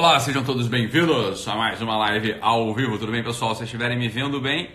Olá, 0.00 0.18
sejam 0.18 0.42
todos 0.42 0.66
bem-vindos 0.66 1.46
a 1.46 1.54
mais 1.54 1.82
uma 1.82 1.94
live 1.94 2.34
ao 2.40 2.74
vivo. 2.74 2.98
Tudo 2.98 3.12
bem, 3.12 3.22
pessoal? 3.22 3.54
Se 3.54 3.64
estiverem 3.64 3.98
me 3.98 4.08
vendo 4.08 4.40
bem, 4.40 4.70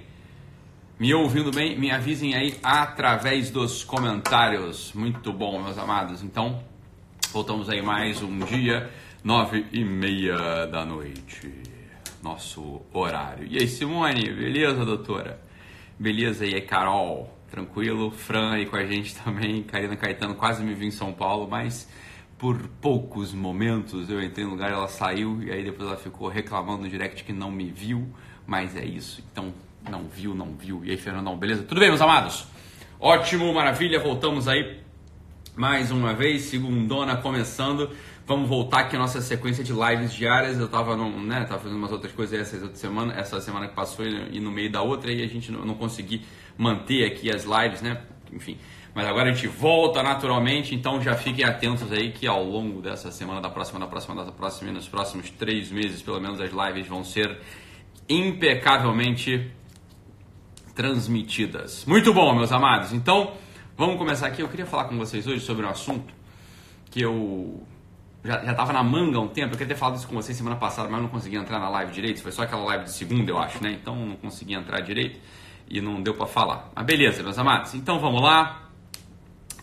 me 1.00 1.12
ouvindo 1.16 1.50
bem, 1.50 1.76
me 1.80 1.90
avisem 1.90 2.36
aí 2.36 2.56
através 2.62 3.50
dos 3.50 3.84
comentários. 3.84 4.94
Muito 4.94 5.34
bom, 5.34 5.60
meus 5.64 5.80
amados. 5.80 6.22
Então, 6.22 6.64
voltamos 7.34 7.72
aí 7.72 7.82
mais 7.82 8.22
um 8.22 8.38
dia, 8.42 8.92
nove 9.24 9.66
e 9.74 9.84
meia 9.84 10.68
da 10.68 10.86
noite, 10.86 11.52
nosso 12.22 12.84
horário. 12.94 13.48
E 13.50 13.58
aí, 13.58 13.68
Simone, 13.68 14.32
beleza, 14.32 14.86
doutora? 14.86 15.42
Beleza, 15.98 16.46
e 16.46 16.54
aí, 16.54 16.62
Carol? 16.62 17.36
Tranquilo? 17.50 18.12
Fran 18.12 18.52
aí 18.52 18.68
com 18.68 18.76
a 18.76 18.86
gente 18.86 19.16
também. 19.16 19.64
Karina 19.64 19.96
Caetano 19.96 20.36
quase 20.36 20.64
me 20.64 20.76
viu 20.76 20.88
em 20.88 20.92
São 20.92 21.12
Paulo, 21.12 21.48
mas 21.50 21.90
por 22.46 22.68
poucos 22.80 23.34
momentos 23.34 24.08
eu 24.08 24.22
entrei 24.22 24.46
no 24.46 24.52
lugar, 24.52 24.72
ela 24.72 24.88
saiu 24.88 25.42
e 25.42 25.52
aí 25.52 25.64
depois 25.64 25.90
ela 25.90 25.98
ficou 25.98 26.28
reclamando 26.28 26.84
no 26.84 26.88
direct 26.88 27.24
que 27.24 27.34
não 27.34 27.50
me 27.50 27.72
viu, 27.72 28.08
mas 28.46 28.76
é 28.76 28.86
isso. 28.86 29.24
Então, 29.32 29.52
não 29.90 30.04
viu, 30.04 30.36
não 30.36 30.54
viu. 30.54 30.86
E 30.86 30.92
aí, 30.92 30.98
Fernandão, 30.98 31.36
beleza? 31.36 31.64
Tudo 31.64 31.80
bem, 31.80 31.90
meus 31.90 32.02
amados? 32.02 32.46
Ótimo, 33.00 33.52
maravilha. 33.52 34.00
Voltamos 34.00 34.48
aí 34.48 34.80
mais 35.56 35.90
uma 35.90 36.14
vez, 36.14 36.44
segundona 36.44 37.16
começando. 37.18 37.90
Vamos 38.28 38.48
voltar 38.48 38.82
aqui 38.82 38.96
a 38.96 39.00
nossa 39.00 39.22
sequência 39.22 39.64
de 39.64 39.74
lives 39.74 40.14
diárias. 40.14 40.60
Eu 40.60 40.68
tava, 40.68 40.96
no, 40.96 41.20
né, 41.24 41.46
tava 41.46 41.62
fazendo 41.62 41.80
umas 41.80 41.92
outras 41.92 42.14
coisas 42.14 42.40
essa 42.40 42.58
outra 42.58 42.78
semana, 42.78 43.16
essa 43.16 43.42
semana 43.42 43.68
que 43.68 43.74
passou 43.74 44.06
e 44.06 44.40
no 44.40 44.52
meio 44.52 44.72
da 44.72 44.84
outra 44.84 45.12
e 45.12 45.24
a 45.24 45.28
gente 45.28 45.52
não, 45.52 45.66
não 45.66 45.74
consegui 45.74 46.22
manter 46.56 47.08
aqui 47.08 47.32
as 47.32 47.44
lives, 47.44 47.82
né? 47.82 48.04
Enfim. 48.32 48.60
Mas 48.96 49.06
agora 49.06 49.30
a 49.30 49.34
gente 49.34 49.46
volta 49.46 50.02
naturalmente, 50.02 50.74
então 50.74 51.02
já 51.02 51.16
fiquem 51.16 51.44
atentos 51.44 51.92
aí 51.92 52.14
que 52.14 52.26
ao 52.26 52.42
longo 52.42 52.82
dessa 52.82 53.12
semana, 53.12 53.42
da 53.42 53.50
próxima, 53.50 53.78
da 53.78 53.88
próxima, 53.88 54.24
da 54.24 54.32
próxima 54.32 54.72
e 54.72 54.74
nos 54.74 54.88
próximos 54.88 55.30
três 55.30 55.70
meses, 55.70 56.02
pelo 56.02 56.18
menos, 56.22 56.40
as 56.40 56.50
lives 56.50 56.88
vão 56.88 57.04
ser 57.04 57.38
impecavelmente 58.08 59.52
transmitidas. 60.74 61.84
Muito 61.86 62.14
bom, 62.14 62.34
meus 62.34 62.54
amados. 62.54 62.94
Então, 62.94 63.34
vamos 63.76 63.98
começar 63.98 64.28
aqui. 64.28 64.42
Eu 64.42 64.48
queria 64.48 64.66
falar 64.66 64.86
com 64.86 64.98
vocês 64.98 65.28
hoje 65.28 65.42
sobre 65.42 65.66
um 65.66 65.70
assunto 65.70 66.14
que 66.90 67.02
eu 67.02 67.68
já 68.24 68.50
estava 68.50 68.72
na 68.72 68.82
manga 68.82 69.18
há 69.18 69.22
um 69.22 69.28
tempo. 69.28 69.56
Eu 69.56 69.58
queria 69.58 69.76
ter 69.76 69.80
falado 69.80 69.98
isso 69.98 70.08
com 70.08 70.16
vocês 70.16 70.38
semana 70.38 70.56
passada, 70.56 70.88
mas 70.88 71.00
eu 71.00 71.04
não 71.04 71.10
consegui 71.10 71.36
entrar 71.36 71.60
na 71.60 71.68
live 71.68 71.92
direito. 71.92 72.22
Foi 72.22 72.32
só 72.32 72.44
aquela 72.44 72.64
live 72.64 72.86
de 72.86 72.94
segunda, 72.94 73.30
eu 73.30 73.38
acho, 73.38 73.62
né? 73.62 73.72
Então, 73.74 73.94
não 73.94 74.16
consegui 74.16 74.54
entrar 74.54 74.80
direito 74.80 75.20
e 75.70 75.82
não 75.82 76.02
deu 76.02 76.14
para 76.14 76.28
falar. 76.28 76.72
Mas 76.74 76.86
beleza, 76.86 77.22
meus 77.22 77.38
amados. 77.38 77.74
Então, 77.74 78.00
vamos 78.00 78.22
lá. 78.22 78.65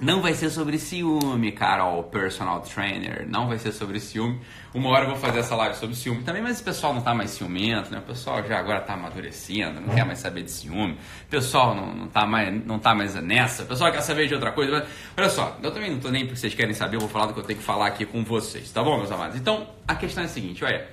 Não 0.02 0.20
vai 0.20 0.34
ser 0.34 0.50
sobre 0.50 0.80
ciúme, 0.80 1.52
Carol, 1.52 2.02
personal 2.02 2.60
trainer. 2.62 3.24
Não 3.28 3.46
vai 3.46 3.56
ser 3.56 3.70
sobre 3.70 4.00
ciúme. 4.00 4.40
Uma 4.74 4.88
hora 4.90 5.04
eu 5.04 5.10
vou 5.10 5.16
fazer 5.16 5.38
essa 5.38 5.54
live 5.54 5.76
sobre 5.76 5.94
ciúme 5.94 6.24
também, 6.24 6.42
mas 6.42 6.60
o 6.60 6.64
pessoal 6.64 6.92
não 6.92 7.00
tá 7.00 7.14
mais 7.14 7.30
ciumento, 7.30 7.88
né? 7.88 8.00
O 8.00 8.02
pessoal 8.02 8.44
já 8.44 8.58
agora 8.58 8.80
tá 8.80 8.94
amadurecendo, 8.94 9.80
não 9.80 9.94
quer 9.94 10.04
mais 10.04 10.18
saber 10.18 10.42
de 10.42 10.50
ciúme. 10.50 10.94
O 10.94 11.30
pessoal 11.30 11.76
não, 11.76 11.94
não, 11.94 12.08
tá, 12.08 12.26
mais, 12.26 12.66
não 12.66 12.80
tá 12.80 12.92
mais 12.96 13.14
nessa. 13.14 13.62
O 13.62 13.66
pessoal 13.66 13.92
quer 13.92 14.00
saber 14.00 14.26
de 14.26 14.34
outra 14.34 14.50
coisa. 14.50 14.72
Mas, 14.72 14.88
olha 15.16 15.28
só, 15.28 15.56
eu 15.62 15.70
também 15.70 15.92
não 15.92 16.00
tô 16.00 16.10
nem 16.10 16.24
porque 16.24 16.40
vocês 16.40 16.52
querem 16.52 16.74
saber, 16.74 16.96
eu 16.96 17.00
vou 17.00 17.08
falar 17.08 17.26
do 17.26 17.34
que 17.34 17.38
eu 17.38 17.44
tenho 17.44 17.60
que 17.60 17.64
falar 17.64 17.86
aqui 17.86 18.04
com 18.04 18.24
vocês, 18.24 18.72
tá 18.72 18.82
bom, 18.82 18.98
meus 18.98 19.12
amados? 19.12 19.36
Então, 19.36 19.68
a 19.86 19.94
questão 19.94 20.24
é 20.24 20.26
a 20.26 20.28
seguinte, 20.28 20.64
olha. 20.64 20.84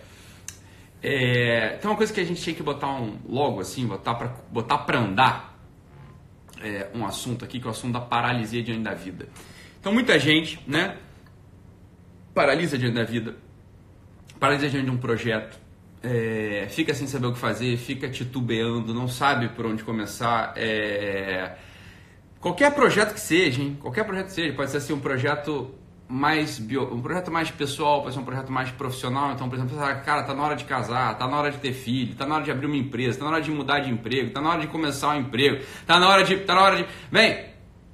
É, 1.01 1.79
tem 1.81 1.89
uma 1.89 1.97
coisa 1.97 2.13
que 2.13 2.19
a 2.19 2.25
gente 2.25 2.41
tinha 2.41 2.55
que 2.55 2.61
botar 2.61 2.89
um 2.89 3.17
logo 3.27 3.59
assim, 3.59 3.87
botar 3.87 4.13
pra, 4.13 4.35
botar 4.51 4.77
pra 4.79 4.99
andar 4.99 5.58
é, 6.61 6.89
um 6.93 7.05
assunto 7.05 7.45
aqui, 7.45 7.59
que 7.59 7.65
é 7.65 7.67
o 7.67 7.71
assunto 7.71 7.93
da 7.93 8.01
paralisia 8.01 8.61
diante 8.61 8.81
da 8.81 8.93
vida. 8.93 9.27
Então, 9.79 9.93
muita 9.93 10.19
gente, 10.19 10.59
né, 10.67 10.97
paralisa 12.33 12.77
diante 12.77 12.95
da 12.95 13.03
vida, 13.03 13.35
paralisa 14.39 14.69
diante 14.69 14.85
de 14.85 14.91
um 14.91 14.97
projeto, 14.97 15.59
é, 16.01 16.67
fica 16.69 16.93
sem 16.93 17.07
saber 17.07 17.27
o 17.27 17.33
que 17.33 17.39
fazer, 17.39 17.77
fica 17.77 18.09
titubeando, 18.09 18.93
não 18.93 19.07
sabe 19.07 19.49
por 19.49 19.65
onde 19.65 19.83
começar. 19.83 20.53
É, 20.55 21.55
qualquer 22.39 22.73
projeto 22.73 23.13
que 23.13 23.19
seja, 23.19 23.61
hein? 23.61 23.77
qualquer 23.79 24.05
projeto 24.05 24.27
que 24.27 24.33
seja, 24.33 24.53
pode 24.53 24.71
ser 24.71 24.77
assim, 24.77 24.93
um 24.93 24.99
projeto 24.99 25.73
mais 26.09 26.57
bio, 26.57 26.91
um 26.91 26.99
projeto 27.01 27.31
mais 27.31 27.51
pessoal, 27.51 28.01
pode 28.01 28.15
ser 28.15 28.19
um 28.19 28.25
projeto 28.25 28.51
mais 28.51 28.71
profissional. 28.71 29.31
Então, 29.31 29.47
por 29.47 29.55
exemplo, 29.55 29.77
cara, 29.77 30.23
tá 30.23 30.33
na 30.33 30.43
hora 30.43 30.55
de 30.55 30.65
casar, 30.65 31.15
tá 31.15 31.27
na 31.27 31.37
hora 31.37 31.51
de 31.51 31.59
ter 31.59 31.71
filho, 31.71 32.15
tá 32.15 32.25
na 32.25 32.35
hora 32.35 32.43
de 32.43 32.49
abrir 32.49 32.65
uma 32.65 32.75
empresa, 32.75 33.19
tá 33.19 33.25
na 33.25 33.31
hora 33.31 33.41
de 33.41 33.51
mudar 33.51 33.79
de 33.79 33.91
emprego, 33.91 34.31
tá 34.31 34.41
na 34.41 34.49
hora 34.49 34.61
de 34.61 34.67
começar 34.67 35.09
um 35.09 35.19
emprego, 35.19 35.63
tá 35.85 35.99
na 35.99 36.09
hora 36.09 36.23
de, 36.23 36.35
tá 36.37 36.55
na 36.55 36.61
hora 36.63 36.77
de, 36.77 36.85
bem, 37.11 37.49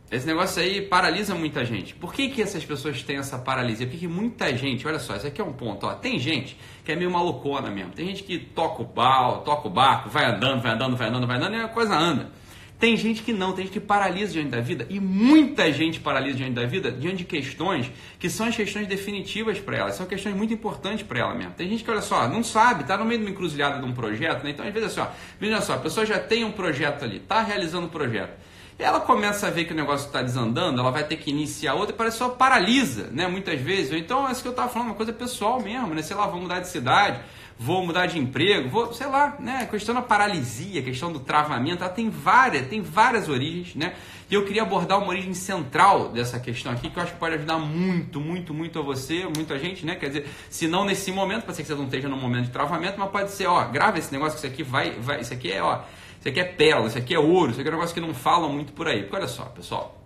esse 0.10 0.26
negócio 0.26 0.62
aí 0.62 0.82
paralisa 0.82 1.36
muita 1.36 1.66
gente. 1.66 1.94
Por 1.94 2.14
que, 2.14 2.30
que 2.30 2.42
essas 2.42 2.64
pessoas 2.64 3.04
têm 3.04 3.18
essa 3.18 3.38
paralisia? 3.38 3.86
Porque 3.86 4.08
muita 4.08 4.56
gente, 4.56 4.88
olha 4.88 5.00
só, 5.00 5.16
isso 5.18 5.28
aqui 5.28 5.42
é 5.42 5.44
um 5.44 5.52
ponto, 5.52 5.86
ó. 5.86 5.94
Tem 5.94 6.18
gente 6.18 6.58
que 6.86 6.92
é 6.94 6.96
meio 6.96 7.12
malucona 7.12 7.70
mesmo. 7.70 7.92
Tem 7.92 8.06
gente 8.06 8.24
que 8.24 8.38
toca 8.40 8.82
o 8.82 8.86
pau, 8.86 9.42
toca 9.42 9.68
o 9.68 9.72
barco, 9.72 10.10
vai 10.10 10.26
andando, 10.26 10.62
vai 10.62 10.72
andando, 10.72 10.96
vai 10.96 11.10
andando, 11.10 11.28
vai 11.28 11.38
andando 11.38 11.56
e 11.56 11.62
a 11.62 11.68
coisa 11.68 11.98
anda. 11.98 12.32
Tem 12.78 12.98
gente 12.98 13.24
que 13.24 13.32
não, 13.32 13.54
tem 13.54 13.66
gente 13.66 13.74
que 13.74 13.80
paralisa 13.80 14.34
diante 14.34 14.50
da 14.50 14.60
vida 14.60 14.86
e 14.90 15.00
muita 15.00 15.72
gente 15.72 16.00
paralisa 16.00 16.38
diante 16.38 16.54
da 16.54 16.66
vida 16.66 16.92
diante 16.92 17.18
de 17.18 17.24
questões 17.24 17.90
que 18.20 18.30
são 18.30 18.48
as 18.48 18.56
questões 18.56 18.86
definitivas 18.86 19.60
para 19.60 19.78
ela, 19.78 19.92
são 19.92 20.06
questões 20.06 20.36
muito 20.36 20.54
importantes 20.54 21.06
para 21.06 21.20
ela 21.20 21.34
mesmo. 21.34 21.54
Tem 21.54 21.70
gente 21.70 21.84
que, 21.84 21.90
olha 21.90 22.02
só, 22.02 22.28
não 22.28 22.44
sabe, 22.44 22.82
está 22.82 22.98
no 22.98 23.06
meio 23.06 23.20
de 23.20 23.26
uma 23.26 23.32
encruzilhada 23.32 23.80
de 23.80 23.86
um 23.86 23.94
projeto, 23.94 24.44
né? 24.44 24.50
então 24.50 24.68
às 24.68 24.74
vezes 24.74 24.92
assim, 24.92 25.00
ó, 25.00 25.08
veja 25.40 25.62
só, 25.62 25.76
a 25.76 25.78
pessoa 25.78 26.06
já 26.06 26.20
tem 26.20 26.44
um 26.44 26.52
projeto 26.52 27.04
ali, 27.06 27.18
está 27.18 27.42
realizando 27.42 27.86
um 27.86 27.90
projeto. 27.90 28.34
Ela 28.78 29.00
começa 29.00 29.48
a 29.48 29.50
ver 29.50 29.64
que 29.64 29.72
o 29.72 29.76
negócio 29.76 30.08
está 30.08 30.22
desandando, 30.22 30.82
ela 30.82 30.92
vai 30.92 31.06
ter 31.06 31.16
que 31.16 31.30
iniciar 31.30 31.76
outra 31.76 31.96
e 31.96 31.98
parece 31.98 32.18
só 32.18 32.28
paralisa, 32.28 33.10
né? 33.10 33.26
Muitas 33.26 33.58
vezes. 33.62 33.94
Então, 33.94 34.28
é 34.28 34.34
isso 34.34 34.42
que 34.42 34.50
eu 34.50 34.52
estava 34.52 34.68
falando, 34.68 34.90
uma 34.90 34.96
coisa 34.96 35.14
pessoal 35.14 35.62
mesmo, 35.62 35.94
né? 35.94 36.02
Sei 36.02 36.14
lá, 36.14 36.28
vou 36.28 36.42
mudar 36.42 36.60
de 36.60 36.68
cidade, 36.68 37.22
vou 37.58 37.86
mudar 37.86 38.06
de 38.06 38.20
emprego, 38.20 38.70
vou, 38.70 38.94
sei 38.94 39.08
lá, 39.08 39.36
né? 39.40 39.60
A 39.62 39.66
questão 39.66 39.96
da 39.96 40.02
paralisia, 40.02 40.82
a 40.82 40.84
questão 40.84 41.12
do 41.12 41.20
travamento, 41.20 41.84
ela 41.84 41.92
tem 41.92 42.10
várias, 42.10 42.68
tem 42.68 42.82
várias 42.82 43.30
origens, 43.30 43.76
né? 43.76 43.96
E 44.30 44.34
eu 44.34 44.44
queria 44.44 44.64
abordar 44.64 44.98
uma 44.98 45.08
origem 45.08 45.34
central 45.34 46.10
dessa 46.10 46.40
questão 46.40 46.72
aqui, 46.72 46.90
que 46.90 46.98
eu 46.98 47.04
acho 47.04 47.14
que 47.14 47.20
pode 47.20 47.36
ajudar 47.36 47.58
muito, 47.58 48.20
muito, 48.20 48.54
muito 48.54 48.80
a 48.80 48.82
você, 48.82 49.26
muita 49.36 49.58
gente, 49.58 49.86
né? 49.86 49.96
Quer 49.96 50.08
dizer, 50.08 50.30
se 50.50 50.68
não 50.68 50.84
nesse 50.84 51.12
momento, 51.12 51.44
pode 51.44 51.56
ser 51.56 51.64
que 51.64 51.68
você 51.70 51.76
não 51.76 51.86
esteja 51.86 52.10
no 52.10 52.18
momento 52.18 52.46
de 52.46 52.52
travamento, 52.52 53.00
mas 53.00 53.10
pode 53.10 53.32
ser, 53.32 53.48
ó, 53.48 53.64
grava 53.66 54.00
esse 54.00 54.12
negócio 54.12 54.40
que 54.40 54.46
isso 54.46 54.54
aqui 54.54 54.64
vai, 54.64 54.92
vai 55.00 55.22
isso 55.22 55.34
aqui 55.34 55.52
é, 55.52 55.62
ó, 55.62 55.82
isso 56.20 56.28
aqui 56.28 56.40
é 56.40 56.44
pérola, 56.44 56.88
isso 56.88 56.98
aqui 56.98 57.16
é 57.16 57.20
ouro, 57.20 57.52
isso 57.52 57.60
aqui 57.62 57.70
é 57.70 57.72
um 57.72 57.76
negócio 57.76 57.94
que 57.94 58.02
não 58.02 58.14
falam 58.14 58.52
muito 58.52 58.74
por 58.74 58.88
aí. 58.88 59.04
Porque 59.04 59.16
olha 59.16 59.28
só, 59.28 59.46
pessoal, 59.46 60.02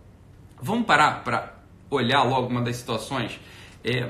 vamos 0.61 0.85
parar 0.85 1.23
para 1.23 1.53
olhar 1.89 2.21
logo 2.23 2.47
uma 2.47 2.61
das 2.61 2.75
situações 2.75 3.39
é, 3.83 4.07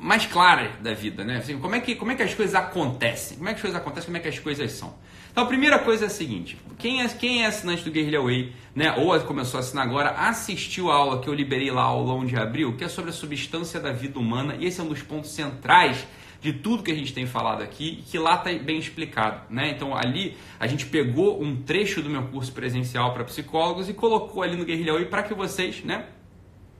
mais 0.00 0.26
claras 0.26 0.70
da 0.80 0.94
vida, 0.94 1.24
né? 1.24 1.38
Assim, 1.38 1.58
como, 1.58 1.74
é 1.74 1.80
que, 1.80 1.94
como 1.96 2.12
é 2.12 2.14
que 2.14 2.22
as 2.22 2.32
coisas 2.32 2.54
acontecem? 2.54 3.36
Como 3.36 3.48
é 3.48 3.52
que 3.52 3.56
as 3.56 3.62
coisas 3.62 3.80
acontecem? 3.80 4.06
Como 4.06 4.16
é 4.16 4.20
que 4.20 4.28
as 4.28 4.38
coisas 4.38 4.72
são? 4.72 4.94
Então, 5.30 5.44
a 5.44 5.46
primeira 5.46 5.78
coisa 5.78 6.04
é 6.04 6.06
a 6.06 6.10
seguinte: 6.10 6.56
quem 6.78 7.02
é, 7.02 7.08
quem 7.08 7.42
é 7.42 7.46
assinante 7.46 7.84
do 7.84 7.90
Guerrilla 7.90 8.22
Way, 8.22 8.52
né, 8.74 8.94
ou 8.96 9.18
começou 9.20 9.58
a 9.58 9.60
assinar 9.60 9.84
agora, 9.84 10.10
assistiu 10.10 10.90
a 10.90 10.94
aula 10.94 11.20
que 11.20 11.28
eu 11.28 11.34
liberei 11.34 11.70
lá 11.70 11.92
longo 11.92 12.26
de 12.26 12.36
abril, 12.36 12.76
que 12.76 12.84
é 12.84 12.88
sobre 12.88 13.10
a 13.10 13.12
substância 13.12 13.80
da 13.80 13.92
vida 13.92 14.18
humana, 14.18 14.56
e 14.58 14.66
esse 14.66 14.80
é 14.80 14.84
um 14.84 14.88
dos 14.88 15.02
pontos 15.02 15.30
centrais 15.30 16.06
de 16.40 16.52
tudo 16.52 16.84
que 16.84 16.92
a 16.92 16.94
gente 16.94 17.12
tem 17.12 17.26
falado 17.26 17.62
aqui, 17.62 18.04
que 18.08 18.18
lá 18.18 18.36
está 18.36 18.52
bem 18.52 18.78
explicado. 18.78 19.42
Né? 19.50 19.70
Então, 19.70 19.96
ali 19.96 20.36
a 20.60 20.66
gente 20.68 20.86
pegou 20.86 21.42
um 21.42 21.56
trecho 21.56 22.00
do 22.00 22.08
meu 22.08 22.22
curso 22.28 22.52
presencial 22.52 23.12
para 23.12 23.24
psicólogos 23.24 23.88
e 23.88 23.92
colocou 23.92 24.42
ali 24.42 24.56
no 24.56 24.64
Guerrilha 24.64 24.92
Way 24.92 25.06
para 25.06 25.24
que 25.24 25.34
vocês 25.34 25.82
né, 25.82 26.06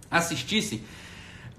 assistissem 0.09 0.83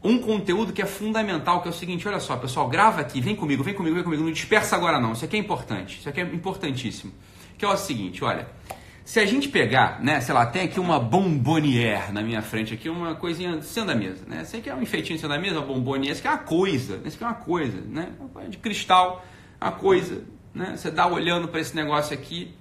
um 0.04 0.20
conteúdo 0.20 0.72
que 0.72 0.82
é 0.82 0.86
fundamental, 0.86 1.62
que 1.62 1.68
é 1.68 1.72
o 1.72 1.74
seguinte, 1.74 2.08
olha 2.08 2.20
só, 2.20 2.38
pessoal, 2.38 2.68
grava 2.70 3.02
aqui, 3.02 3.20
vem 3.20 3.36
comigo, 3.36 3.64
vem 3.64 3.74
comigo, 3.74 3.96
vem 3.96 4.04
comigo, 4.04 4.24
não 4.24 4.32
dispersa 4.32 4.76
agora 4.76 5.00
não, 5.00 5.12
isso 5.12 5.26
aqui 5.26 5.36
é 5.36 5.40
importante, 5.40 6.00
isso 6.00 6.10
aqui 6.10 6.22
é 6.22 6.24
importantíssimo. 6.24 7.12
Que 7.58 7.66
é 7.66 7.68
o 7.68 7.76
seguinte, 7.76 8.24
olha, 8.24 8.48
se 9.04 9.20
a 9.20 9.26
gente 9.26 9.50
pegar, 9.50 10.00
né, 10.02 10.22
sei 10.22 10.34
lá, 10.34 10.46
tem 10.46 10.62
aqui 10.62 10.80
uma 10.80 11.00
bombonière 11.00 12.14
na 12.14 12.22
minha 12.22 12.42
frente 12.42 12.74
aqui, 12.74 12.88
uma 12.88 13.16
coisinha 13.16 13.58
de 13.58 13.66
cima 13.66 13.88
da 13.88 13.96
mesa, 13.96 14.24
né? 14.28 14.44
Isso 14.44 14.56
aqui 14.56 14.70
é 14.70 14.76
um 14.76 14.82
enfeitinho 14.82 15.18
cima 15.18 15.34
da 15.34 15.42
mesa, 15.42 15.58
uma 15.58 15.66
bombonière, 15.66 16.12
isso 16.12 16.20
aqui 16.20 16.28
é 16.28 16.32
uma 16.32 16.46
coisa, 16.46 17.02
isso 17.04 17.16
aqui 17.16 17.24
é 17.24 17.28
uma 17.28 17.34
coisa, 17.34 17.82
né? 17.82 18.10
De 18.48 18.58
cristal, 18.60 19.26
uma 19.60 19.72
coisa, 19.72 20.24
né? 20.54 20.78
Você 20.78 20.92
dá 20.92 21.08
olhando 21.08 21.48
para 21.48 21.60
esse 21.60 21.76
negócio 21.76 22.14
aqui, 22.14 22.54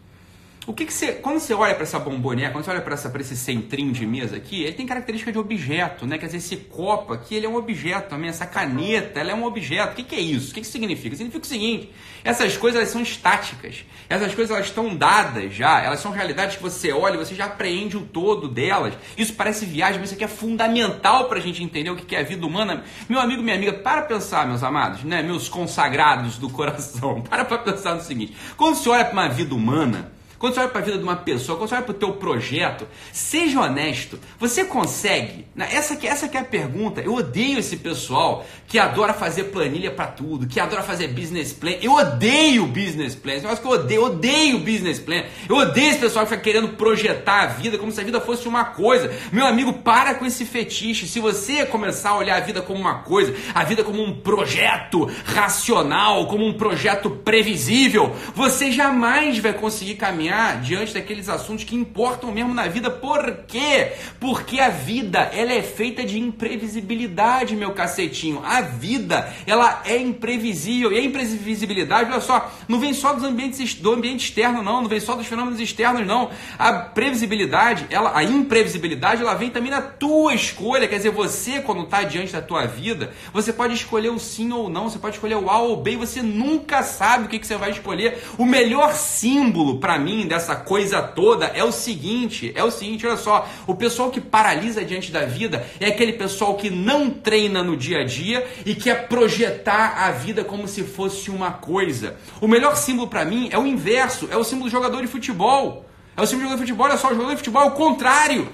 o 0.69 0.75
que, 0.75 0.85
que 0.85 0.93
você, 0.93 1.13
quando 1.13 1.41
você 1.41 1.55
olha 1.55 1.75
para 1.75 1.85
essa 1.85 1.99
bombonier, 1.99 2.53
quando 2.53 2.63
você 2.63 2.71
olha 2.71 2.83
para 2.83 2.95
esse 2.95 3.35
centrinho 3.35 3.91
de 3.91 4.07
mesa 4.07 4.37
aqui, 4.37 4.65
ele 4.65 4.75
tem 4.75 4.85
característica 4.85 5.33
de 5.33 5.39
objeto, 5.39 6.07
né? 6.07 6.19
Quer 6.19 6.27
dizer, 6.27 6.37
esse 6.37 6.57
copo 6.57 7.15
aqui, 7.15 7.35
ele 7.35 7.47
é 7.47 7.49
um 7.49 7.57
objeto 7.57 8.11
também, 8.11 8.29
essa 8.29 8.45
caneta, 8.45 9.19
ela 9.19 9.31
é 9.31 9.35
um 9.35 9.45
objeto. 9.45 9.93
O 9.93 9.97
que, 9.97 10.03
que 10.03 10.15
é 10.15 10.21
isso? 10.21 10.51
O 10.51 10.55
que, 10.55 10.61
que 10.61 10.67
significa? 10.67 11.17
Significa 11.17 11.43
o 11.43 11.49
seguinte, 11.49 11.91
essas 12.23 12.55
coisas 12.59 12.79
elas 12.79 12.91
são 12.91 13.01
estáticas, 13.01 13.83
essas 14.11 14.35
coisas 14.35 14.55
elas 14.55 14.67
estão 14.67 14.95
dadas 14.95 15.55
já, 15.55 15.83
elas 15.83 16.01
são 16.01 16.13
realidades 16.13 16.57
que 16.57 16.63
você 16.63 16.93
olha 16.93 17.17
você 17.17 17.35
já 17.35 17.47
apreende 17.47 17.97
o 17.97 18.03
todo 18.03 18.47
delas. 18.47 18.93
Isso 19.17 19.33
parece 19.33 19.65
viagem, 19.65 19.99
mas 19.99 20.11
isso 20.11 20.17
aqui 20.17 20.25
é 20.25 20.29
fundamental 20.29 21.31
para 21.31 21.39
a 21.39 21.43
gente 21.43 21.63
entender 21.63 21.89
o 21.89 21.97
que 21.97 22.15
é 22.15 22.21
a 22.21 22.23
vida 22.23 22.47
humana. 22.47 22.85
Meu 23.09 23.21
amigo, 23.21 23.43
minha 23.43 23.57
amiga, 23.57 23.73
para 23.73 24.03
pensar, 24.03 24.47
meus 24.47 24.63
amados, 24.63 25.03
né? 25.03 25.23
Meus 25.23 25.49
consagrados 25.49 26.37
do 26.37 26.51
coração, 26.53 27.23
para 27.23 27.43
para 27.43 27.57
pensar 27.57 27.95
no 27.95 28.03
seguinte, 28.03 28.37
quando 28.55 28.75
você 28.75 28.91
olha 28.91 29.07
para 29.07 29.15
uma 29.15 29.29
vida 29.31 29.55
humana, 29.55 30.18
quando 30.39 30.55
você 30.55 30.61
olha 30.61 30.69
para 30.69 30.81
a 30.81 30.85
vida 30.85 30.97
de 30.97 31.03
uma 31.03 31.17
pessoa, 31.17 31.59
quando 31.59 31.69
você 31.69 31.75
olha 31.75 31.85
para 31.85 31.93
o 31.93 31.99
teu 31.99 32.13
projeto, 32.13 32.87
seja 33.13 33.61
honesto. 33.61 34.21
Você 34.39 34.65
consegue? 34.65 35.47
Essa 35.59 35.97
que 35.97 36.07
essa 36.07 36.29
que 36.29 36.37
é 36.37 36.41
a 36.41 36.45
pergunta. 36.45 37.01
Eu 37.01 37.15
odeio 37.15 37.59
esse 37.59 37.77
pessoal 37.77 38.47
que 38.69 38.79
adora 38.79 39.13
fazer 39.13 39.45
planilha 39.45 39.91
para 39.91 40.07
tudo, 40.07 40.47
que 40.47 40.61
adora 40.61 40.83
fazer 40.83 41.09
business 41.09 41.53
plan. 41.53 41.73
Eu 41.83 41.93
odeio 41.93 42.67
business 42.67 43.17
plan. 43.17 43.35
Eu 43.35 43.51
acho 43.51 43.61
que 43.61 43.67
eu 43.67 43.73
odeio, 43.73 44.05
odeio 44.05 44.59
business 44.61 45.01
plan. 45.01 45.25
Eu 45.49 45.57
odeio 45.57 45.91
esse 45.91 45.99
pessoal 45.99 46.25
que 46.25 46.31
fica 46.31 46.43
querendo 46.43 46.69
projetar 46.71 47.43
a 47.43 47.47
vida 47.47 47.77
como 47.77 47.91
se 47.91 48.01
a 48.01 48.05
vida 48.05 48.21
fosse 48.21 48.47
uma 48.47 48.65
coisa. 48.67 49.13
Meu 49.33 49.47
amigo, 49.47 49.73
para 49.73 50.15
com 50.15 50.25
esse 50.25 50.45
fetiche. 50.45 51.09
Se 51.09 51.19
você 51.19 51.67
começar 51.67 52.11
a 52.11 52.17
olhar 52.17 52.37
a 52.37 52.41
vida 52.41 52.63
como 52.63 52.79
uma 52.79 53.01
coisa, 53.01 53.35
a 53.53 53.65
vida 53.65 53.83
como 53.83 54.03
um 54.03 54.15
projeto 54.21 55.11
racional, 55.25 56.27
como 56.29 56.47
um 56.47 56.53
projeto 56.53 57.11
previsível, 57.11 58.15
você 58.35 58.71
jamais 58.71 59.39
vai 59.39 59.53
conseguir 59.53 59.97
caminhar 59.97 60.28
caminhar 60.29 60.61
diante 60.61 60.95
daqueles 60.95 61.29
assuntos 61.29 61.65
que 61.65 61.75
importam 61.75 62.31
mesmo 62.31 62.53
na 62.53 62.69
vida. 62.69 62.91
Por 62.91 63.45
quê? 63.47 63.93
Porque 64.21 64.61
a 64.61 64.69
vida, 64.69 65.21
ela 65.33 65.53
é 65.53 65.63
feita 65.63 66.05
de 66.05 66.19
imprevisibilidade, 66.19 67.57
meu 67.57 67.73
cacetinho. 67.73 68.43
A 68.45 68.61
vida, 68.61 69.33
ela 69.47 69.83
é 69.85 69.97
imprevisível. 69.97 70.93
E 70.93 70.99
a 70.99 71.03
imprevisibilidade, 71.03 72.11
olha 72.11 72.21
só, 72.21 72.53
não 72.69 72.79
vem 72.79 72.93
só 72.93 73.13
dos 73.13 73.25
ambientes, 73.25 73.75
do 73.75 73.93
ambiente 73.93 74.27
externo, 74.27 74.63
não. 74.63 74.83
Não 74.83 74.89
vem 74.89 75.01
só 75.01 75.15
dos 75.15 75.27
fenômenos 75.27 75.61
externos, 75.61 76.07
não. 76.07 76.31
A 76.59 76.73
previsibilidade, 76.73 77.87
ela, 77.91 78.17
a 78.17 78.23
imprevisibilidade, 78.23 79.23
ela 79.23 79.35
vem 79.35 79.51
também 79.51 79.71
na 79.71 79.81
tua 79.81 80.35
escolha. 80.35 80.87
Quer 80.87 80.97
dizer, 80.97 81.11
você, 81.11 81.61
quando 81.61 81.85
está 81.85 82.03
diante 82.03 82.33
da 82.33 82.43
tua 82.43 82.67
vida, 82.67 83.13
você 83.33 83.53
pode 83.53 83.75
escolher 83.75 84.11
o 84.11 84.19
sim 84.19 84.53
ou 84.53 84.69
não. 84.69 84.91
Você 84.91 84.99
pode 84.99 85.17
escolher 85.17 85.37
o 85.37 85.49
A 85.49 85.59
ou 85.59 85.75
o 85.75 85.77
B. 85.83 85.97
Você 85.97 86.23
nunca 86.23 86.83
sabe 86.83 87.25
o 87.25 87.29
que, 87.29 87.39
que 87.39 87.47
você 87.47 87.57
vai 87.57 87.71
escolher. 87.71 88.23
O 88.37 88.45
melhor 88.45 88.93
símbolo, 88.95 89.79
para 89.79 89.99
mim, 89.99 90.18
dessa 90.27 90.57
coisa 90.57 91.03
toda 91.03 91.47
é 91.47 91.63
o 91.63 91.71
seguinte, 91.71 92.53
é 92.55 92.65
o 92.65 92.71
seguinte, 92.71 93.07
olha 93.07 93.17
só, 93.17 93.49
o 93.67 93.75
pessoal 93.75 94.11
que 94.11 94.21
paralisa 94.21 94.85
diante 94.85 95.13
da 95.13 95.25
vida 95.25 95.67
é 95.79 95.87
aquele 95.87 96.15
pessoal 96.15 96.55
que 96.55 96.71
não 96.71 97.11
treina 97.11 97.63
no 97.63 97.77
dia 97.77 98.01
a 98.01 98.05
dia 98.05 98.47
e 98.65 98.75
quer 98.75 99.09
projetar 99.09 100.05
a 100.05 100.11
vida 100.11 100.45
como 100.45 100.67
se 100.67 100.83
fosse 100.83 101.31
uma 101.31 101.53
coisa. 101.53 102.17
O 102.41 102.49
melhor 102.49 102.77
símbolo 102.77 103.09
para 103.09 103.25
mim 103.25 103.49
é 103.53 103.59
o 103.59 103.67
inverso, 103.67 104.29
é 104.31 104.37
o 104.37 104.45
símbolo 104.45 104.69
do 104.69 104.73
jogador 104.73 105.01
de 105.01 105.09
futebol. 105.09 105.87
É 106.17 106.23
o 106.23 106.27
símbolo 106.27 106.49
do 106.49 106.51
jogador 106.51 106.65
de 106.65 106.73
futebol, 106.73 106.87
olha 106.87 106.97
só, 106.97 107.09
o 107.09 107.15
jogador 107.15 107.31
de 107.31 107.37
futebol 107.37 107.63
é 107.63 107.67
o 107.67 107.71
contrário. 107.73 108.49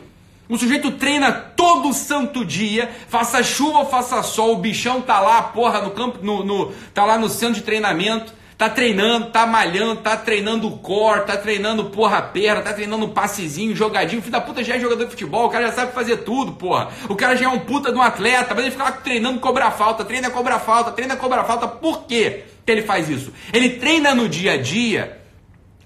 O 0.46 0.58
sujeito 0.58 0.90
treina 0.93 1.32
todo 1.32 1.94
santo 1.94 2.44
dia, 2.44 2.90
faça 3.08 3.43
chuva 3.43 3.87
faça 3.87 4.22
sol, 4.22 4.52
o 4.52 4.58
bichão 4.58 5.00
tá 5.00 5.19
lá, 5.19 5.43
porra, 5.43 5.81
no 5.81 5.90
campo, 5.93 6.19
no, 6.22 6.44
no, 6.44 6.72
tá 6.93 7.05
lá 7.06 7.17
no 7.17 7.31
centro 7.31 7.55
de 7.55 7.62
treinamento 7.62 8.34
Tá 8.56 8.71
treinando, 8.71 9.27
tá 9.31 9.47
malhando, 9.47 9.97
tá 9.97 10.17
treinando 10.17 10.69
o 10.69 10.79
core, 10.79 11.27
tá 11.27 11.37
treinando 11.37 11.87
porra 11.87 12.23
perna, 12.23 12.62
tá 12.62 12.73
treinando 12.73 13.09
passezinho, 13.09 13.75
jogadinho. 13.75 14.23
Filho 14.23 14.31
da 14.31 14.41
puta 14.41 14.62
já 14.62 14.77
é 14.77 14.81
jogador 14.81 15.05
de 15.05 15.11
futebol, 15.11 15.47
o 15.47 15.51
cara 15.51 15.67
já 15.67 15.73
sabe 15.73 15.93
fazer 15.93 16.19
tudo, 16.19 16.53
porra. 16.53 16.89
O 17.09 17.17
cara 17.17 17.35
já 17.35 17.47
é 17.47 17.49
um 17.49 17.59
puta 17.59 17.91
de 17.91 17.99
um 17.99 18.03
atleta, 18.03 18.55
mas 18.55 18.65
ele 18.65 18.71
fica 18.71 18.85
lá 18.85 18.93
treinando 18.93 19.41
cobrar 19.41 19.73
falta, 19.73 20.05
treina 20.05 20.31
cobrar 20.31 20.61
falta, 20.61 20.93
treina 20.93 21.17
cobrar 21.17 21.43
falta. 21.45 21.67
Por 21.67 22.05
quê 22.05 22.45
que 22.65 22.71
ele 22.71 22.83
faz 22.83 23.09
isso? 23.09 23.33
Ele 23.53 23.71
treina 23.71 24.15
no 24.15 24.29
dia 24.29 24.53
a 24.53 24.56
dia. 24.56 25.21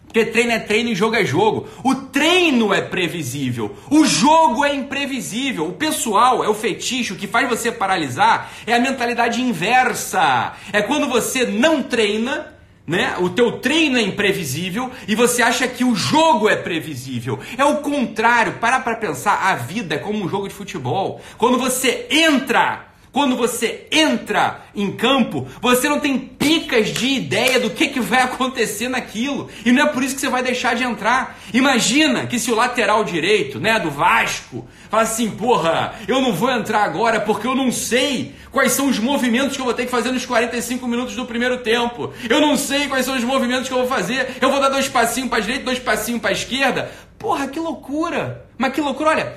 Porque 0.05 0.25
treino 0.25 0.53
é 0.53 0.59
treino 0.59 0.91
e 0.91 0.94
jogo 0.94 1.17
é 1.17 1.25
jogo. 1.25 1.69
O 1.85 1.94
treino 1.94 2.73
é 2.73 2.81
previsível. 2.81 3.76
O 3.91 4.06
jogo 4.06 4.65
é 4.65 4.75
imprevisível. 4.75 5.67
O 5.67 5.73
pessoal 5.73 6.43
é 6.43 6.49
o 6.49 6.55
fetiche, 6.55 7.12
o 7.12 7.17
que 7.17 7.26
faz 7.26 7.49
você 7.49 7.70
paralisar 7.70 8.50
é 8.67 8.75
a 8.75 8.81
mentalidade 8.81 9.41
inversa. 9.41 10.55
É 10.73 10.81
quando 10.81 11.09
você 11.09 11.44
não 11.44 11.82
treina 11.82 12.57
né? 12.88 13.17
O 13.20 13.29
teu 13.29 13.52
treino 13.52 13.99
é 13.99 14.02
imprevisível 14.02 14.90
e 15.06 15.14
você 15.14 15.43
acha 15.43 15.69
que 15.69 15.85
o 15.85 15.94
jogo 15.94 16.49
é 16.49 16.56
previsível. 16.56 17.38
É 17.56 17.64
o 17.64 17.76
contrário. 17.76 18.55
Para 18.55 18.81
para 18.81 18.96
pensar, 18.96 19.35
a 19.35 19.55
vida 19.55 19.94
é 19.94 19.99
como 19.99 20.25
um 20.25 20.29
jogo 20.29 20.49
de 20.49 20.55
futebol. 20.55 21.20
Quando 21.37 21.58
você 21.58 22.06
entra 22.11 22.88
quando 23.19 23.37
você 23.37 23.88
entra 23.91 24.61
em 24.76 24.93
campo, 24.93 25.44
você 25.61 25.88
não 25.88 25.99
tem 25.99 26.17
picas 26.17 26.91
de 26.91 27.09
ideia 27.09 27.59
do 27.59 27.69
que, 27.69 27.88
que 27.88 27.99
vai 27.99 28.23
acontecer 28.23 28.88
naquilo. 28.88 29.50
E 29.67 29.73
não 29.73 29.82
é 29.82 29.87
por 29.87 30.05
isso 30.05 30.15
que 30.15 30.20
você 30.20 30.29
vai 30.29 30.41
deixar 30.41 30.76
de 30.76 30.85
entrar. 30.85 31.37
Imagina 31.53 32.29
que 32.29 32.38
se 32.38 32.49
o 32.49 32.55
lateral 32.55 33.03
direito, 33.03 33.59
né, 33.59 33.81
do 33.81 33.91
Vasco, 33.91 34.65
fala 34.88 35.03
assim, 35.03 35.32
porra, 35.32 35.97
eu 36.06 36.20
não 36.20 36.32
vou 36.32 36.49
entrar 36.49 36.85
agora 36.85 37.19
porque 37.19 37.49
eu 37.49 37.56
não 37.56 37.73
sei 37.73 38.37
quais 38.53 38.70
são 38.70 38.87
os 38.87 39.00
movimentos 39.00 39.56
que 39.56 39.61
eu 39.61 39.67
vou 39.67 39.75
ter 39.75 39.87
que 39.87 39.91
fazer 39.91 40.12
nos 40.12 40.25
45 40.25 40.87
minutos 40.87 41.17
do 41.17 41.26
primeiro 41.26 41.59
tempo. 41.59 42.12
Eu 42.31 42.41
não 42.41 42.56
sei 42.56 42.87
quais 42.87 43.05
são 43.05 43.17
os 43.17 43.25
movimentos 43.25 43.67
que 43.67 43.75
eu 43.75 43.79
vou 43.79 43.88
fazer. 43.88 44.37
Eu 44.41 44.53
vou 44.53 44.61
dar 44.61 44.69
dois 44.69 44.87
passinhos 44.87 45.29
para 45.29 45.41
direita, 45.41 45.65
dois 45.65 45.81
passinhos 45.81 46.20
para 46.20 46.31
esquerda. 46.31 46.88
Porra, 47.19 47.49
que 47.49 47.59
loucura! 47.59 48.47
Mas 48.56 48.73
que 48.73 48.81
loucura, 48.81 49.11
olha, 49.11 49.37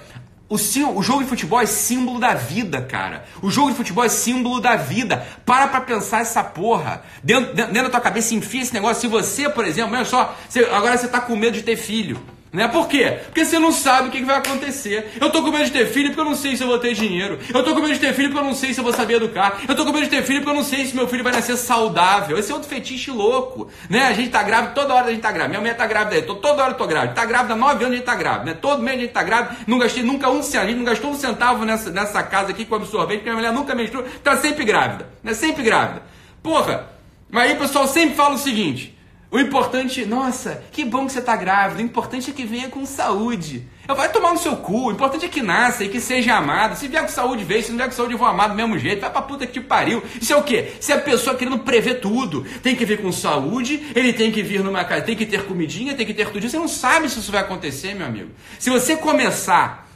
o, 0.52 0.98
o 0.98 1.02
jogo 1.02 1.24
de 1.24 1.30
futebol 1.30 1.62
é 1.62 1.66
símbolo 1.66 2.20
da 2.20 2.34
vida, 2.34 2.82
cara. 2.82 3.24
O 3.42 3.50
jogo 3.50 3.72
de 3.72 3.78
futebol 3.78 4.04
é 4.04 4.10
símbolo 4.10 4.60
da 4.60 4.76
vida. 4.76 5.26
Para 5.46 5.70
pra 5.70 5.80
pensar 5.80 6.20
essa 6.20 6.44
porra. 6.44 7.04
Dentro, 7.24 7.54
dentro 7.54 7.84
da 7.84 7.90
tua 7.90 8.02
cabeça, 8.02 8.36
enfia 8.36 8.62
esse 8.62 8.74
negócio. 8.74 9.00
Se 9.00 9.08
você, 9.08 9.50
por 9.50 9.64
exemplo, 9.64 9.96
olha 9.96 10.04
só, 10.04 10.36
você, 10.50 10.66
agora 10.66 10.98
você 10.98 11.08
tá 11.08 11.22
com 11.22 11.38
medo 11.38 11.54
de 11.54 11.64
ter 11.64 11.78
filho. 11.78 12.22
Né? 12.52 12.68
Por 12.68 12.90
quê? 12.90 13.20
Porque 13.26 13.46
você 13.46 13.58
não 13.58 13.72
sabe 13.72 14.10
o 14.10 14.12
que 14.12 14.22
vai 14.26 14.36
acontecer. 14.36 15.14
Eu 15.22 15.30
tô 15.30 15.42
com 15.42 15.52
medo 15.52 15.64
de 15.64 15.72
ter 15.72 15.88
filho 15.88 16.10
porque 16.10 16.20
eu 16.20 16.26
não 16.26 16.36
sei 16.36 16.58
se 16.58 16.64
eu 16.64 16.68
vou 16.68 16.78
ter 16.80 16.94
dinheiro. 16.94 17.40
Eu 17.54 17.64
tô 17.64 17.74
com 17.74 17.80
medo 17.80 17.94
de 17.94 18.00
ter 18.00 18.14
filho 18.14 18.28
porque 18.30 18.44
eu 18.44 18.48
não 18.48 18.54
sei 18.54 18.74
se 18.74 18.80
eu 18.82 18.84
vou 18.84 18.92
saber 18.92 19.16
educar. 19.16 19.62
Eu 19.70 19.74
tô 19.74 19.86
com 19.86 19.94
medo 19.94 20.04
de 20.04 20.10
ter 20.10 20.22
filho 20.24 20.42
porque 20.42 20.52
eu 20.52 20.56
não 20.56 20.64
sei 20.64 20.86
se 20.86 20.94
meu 20.94 21.08
filho 21.08 21.24
vai 21.24 21.32
nascer 21.32 21.56
saudável. 21.56 22.38
Esse 22.38 22.52
é 22.52 22.54
outro 22.54 22.68
fetiche 22.68 23.10
louco. 23.10 23.70
Né? 23.90 24.02
A 24.02 24.12
gente 24.12 24.32
tá 24.32 24.44
grávida, 24.44 24.74
toda 24.74 24.94
hora 24.94 25.08
a 25.08 25.12
gente 25.12 25.22
tá 25.22 25.32
grávida. 25.32 25.48
Minha 25.48 25.62
mulher 25.62 25.78
tá 25.78 25.88
grávida 25.88 26.18
aí, 26.18 26.24
tô, 26.24 26.36
toda 26.36 26.62
hora 26.62 26.74
eu 26.74 26.78
tô 26.78 26.86
grávida. 26.86 27.14
Tá 27.14 27.24
grávida 27.24 27.56
nove 27.56 27.86
anos 27.86 27.94
a 27.94 27.98
gente 27.98 28.06
tá 28.06 28.16
grávida. 28.16 28.46
Né? 28.46 28.58
Todo 28.62 28.84
mês 28.84 28.98
a 28.98 29.02
gente 29.02 29.14
tá 29.14 29.24
grávida. 29.24 29.58
Não 29.66 29.80
gastei 29.80 30.04
nunca 30.04 30.30
um 30.30 30.44
centavo. 30.44 30.76
Não 30.76 30.84
gastou 30.84 31.12
um 31.12 31.16
centavo 31.16 31.64
nessa, 31.64 31.90
nessa 31.90 32.22
casa 32.22 32.52
aqui 32.52 32.66
com 32.66 32.76
absorvente, 32.76 33.20
porque 33.20 33.30
minha 33.30 33.38
mulher 33.38 33.54
nunca 33.54 33.74
menstrua. 33.74 34.04
Tá 34.22 34.36
sempre 34.36 34.66
grávida. 34.66 35.08
Né? 35.24 35.34
Sempre 35.34 35.64
grávida. 35.64 36.04
Porra! 36.44 36.90
Mas 37.30 37.44
aí 37.44 37.56
o 37.56 37.60
pessoal 37.60 37.88
sempre 37.88 38.14
fala 38.16 38.36
o 38.36 38.38
seguinte. 38.38 38.98
O 39.32 39.40
importante, 39.40 40.06
nossa, 40.06 40.62
que 40.74 40.84
bom 40.84 41.06
que 41.06 41.14
você 41.14 41.20
está 41.20 41.38
grávida. 41.38 41.82
O 41.82 41.86
importante 41.86 42.30
é 42.30 42.34
que 42.34 42.44
venha 42.44 42.68
com 42.68 42.86
saúde. 42.86 43.66
Eu 43.88 43.96
vai 43.96 44.12
tomar 44.12 44.34
no 44.34 44.38
seu 44.38 44.58
cu. 44.58 44.88
O 44.88 44.92
importante 44.92 45.26
é 45.26 45.30
que 45.30 45.42
nasça 45.42 45.86
e 45.86 45.90
que 45.90 46.02
seja 46.02 46.36
amado. 46.36 46.76
Se 46.76 46.86
vier 46.90 47.02
com 47.02 47.08
saúde, 47.08 47.46
veio. 47.46 47.64
Se 47.64 47.70
não 47.70 47.78
vier 47.78 47.88
com 47.88 47.96
saúde, 47.96 48.14
eu 48.14 48.18
vou 48.18 48.28
amar 48.28 48.50
do 48.50 48.56
mesmo 48.56 48.78
jeito. 48.78 49.00
Vai 49.00 49.10
pra 49.10 49.22
puta 49.22 49.48
que 49.48 49.54
te 49.54 49.62
pariu. 49.62 50.04
Isso 50.22 50.34
é 50.34 50.36
o 50.36 50.44
quê? 50.44 50.74
Se 50.82 50.92
é 50.92 50.96
a 50.96 51.00
pessoa 51.00 51.34
querendo 51.34 51.60
prever 51.60 52.02
tudo. 52.02 52.44
Tem 52.62 52.76
que 52.76 52.84
vir 52.84 53.02
com 53.02 53.10
saúde, 53.10 53.82
ele 53.96 54.12
tem 54.12 54.34
que 54.34 54.44
vir 54.44 54.62
numa 54.62 54.84
casa, 54.84 55.04
tem 55.04 55.16
que 55.16 55.26
ter 55.26 55.46
comidinha, 55.46 55.96
tem 55.96 56.06
que 56.06 56.14
ter 56.14 56.30
tudo. 56.30 56.50
Você 56.50 56.60
não 56.60 56.68
sabe 56.68 57.10
se 57.10 57.18
isso 57.20 57.32
vai 57.32 57.40
acontecer, 57.40 57.96
meu 57.96 58.08
amigo. 58.08 58.32
Se 58.60 58.70
você 58.70 58.98
começar 58.98 59.91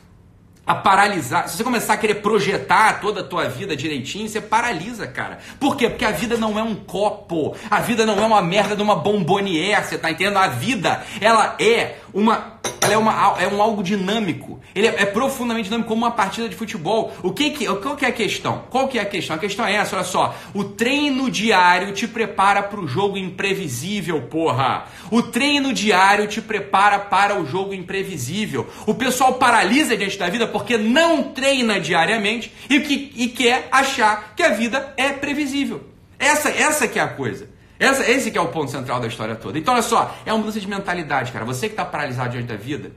a 0.65 0.73
paralisar. 0.73 1.47
Se 1.47 1.57
você 1.57 1.63
começar 1.63 1.93
a 1.93 1.97
querer 1.97 2.15
projetar 2.15 2.99
toda 2.99 3.21
a 3.21 3.23
tua 3.23 3.47
vida 3.47 3.75
direitinho, 3.75 4.27
você 4.27 4.41
paralisa, 4.41 5.05
cara. 5.07 5.39
Por 5.59 5.75
quê? 5.75 5.89
Porque 5.89 6.05
a 6.05 6.11
vida 6.11 6.37
não 6.37 6.57
é 6.57 6.63
um 6.63 6.75
copo. 6.75 7.55
A 7.69 7.79
vida 7.79 8.05
não 8.05 8.19
é 8.19 8.25
uma 8.25 8.41
merda 8.41 8.75
de 8.75 8.81
uma 8.81 8.95
bombonier, 8.95 9.83
você 9.83 9.97
tá 9.97 10.09
entendendo? 10.09 10.37
A 10.37 10.47
vida, 10.47 11.03
ela 11.21 11.55
é 11.59 11.97
uma 12.13 12.55
ela 12.81 12.93
é, 12.93 12.97
uma, 12.97 13.35
é 13.39 13.47
um 13.47 13.61
algo 13.61 13.81
dinâmico. 13.81 14.59
Ele 14.73 14.87
é, 14.87 15.01
é, 15.01 15.05
profundamente 15.05 15.65
dinâmico, 15.65 15.89
como 15.89 16.05
uma 16.05 16.11
partida 16.11 16.47
de 16.47 16.55
futebol. 16.55 17.11
O 17.23 17.31
que, 17.31 17.51
que, 17.51 17.65
qual 17.65 17.95
que 17.95 18.05
é 18.05 18.09
a 18.09 18.11
questão? 18.11 18.63
Qual 18.69 18.87
que 18.87 18.99
é 18.99 19.01
a 19.01 19.05
questão? 19.05 19.35
A 19.35 19.39
questão 19.39 19.65
é 19.65 19.73
essa, 19.73 19.95
olha 19.95 20.05
só. 20.05 20.35
O 20.53 20.63
treino 20.63 21.29
diário 21.31 21.93
te 21.93 22.07
prepara 22.07 22.61
para 22.61 22.79
o 22.79 22.87
jogo 22.87 23.17
imprevisível, 23.17 24.21
porra. 24.23 24.85
O 25.09 25.21
treino 25.21 25.73
diário 25.73 26.27
te 26.27 26.41
prepara 26.41 26.99
para 26.99 27.39
o 27.39 27.45
jogo 27.45 27.73
imprevisível. 27.73 28.67
O 28.85 28.93
pessoal 28.93 29.33
paralisa 29.33 29.97
diante 29.97 30.17
da 30.17 30.29
vida 30.29 30.47
porque 30.55 30.77
não 30.77 31.21
treina 31.21 31.81
diariamente 31.81 32.49
e, 32.69 32.79
que, 32.79 33.11
e 33.13 33.27
quer 33.27 33.67
achar 33.69 34.33
que 34.37 34.41
a 34.41 34.51
vida 34.51 34.93
é 34.95 35.11
previsível. 35.11 35.83
Essa, 36.17 36.47
essa 36.47 36.87
que 36.87 36.97
é 36.97 37.01
a 37.01 37.09
coisa. 37.09 37.49
Essa, 37.77 38.09
esse 38.09 38.31
que 38.31 38.37
é 38.37 38.41
o 38.41 38.47
ponto 38.47 38.71
central 38.71 39.01
da 39.01 39.07
história 39.07 39.35
toda. 39.35 39.59
Então, 39.59 39.73
olha 39.73 39.83
só, 39.83 40.15
é 40.25 40.31
uma 40.31 40.39
mudança 40.39 40.57
de 40.57 40.65
mentalidade, 40.65 41.33
cara. 41.33 41.43
Você 41.43 41.67
que 41.67 41.73
está 41.73 41.83
paralisado 41.83 42.29
diante 42.29 42.47
da 42.47 42.55
vida, 42.55 42.93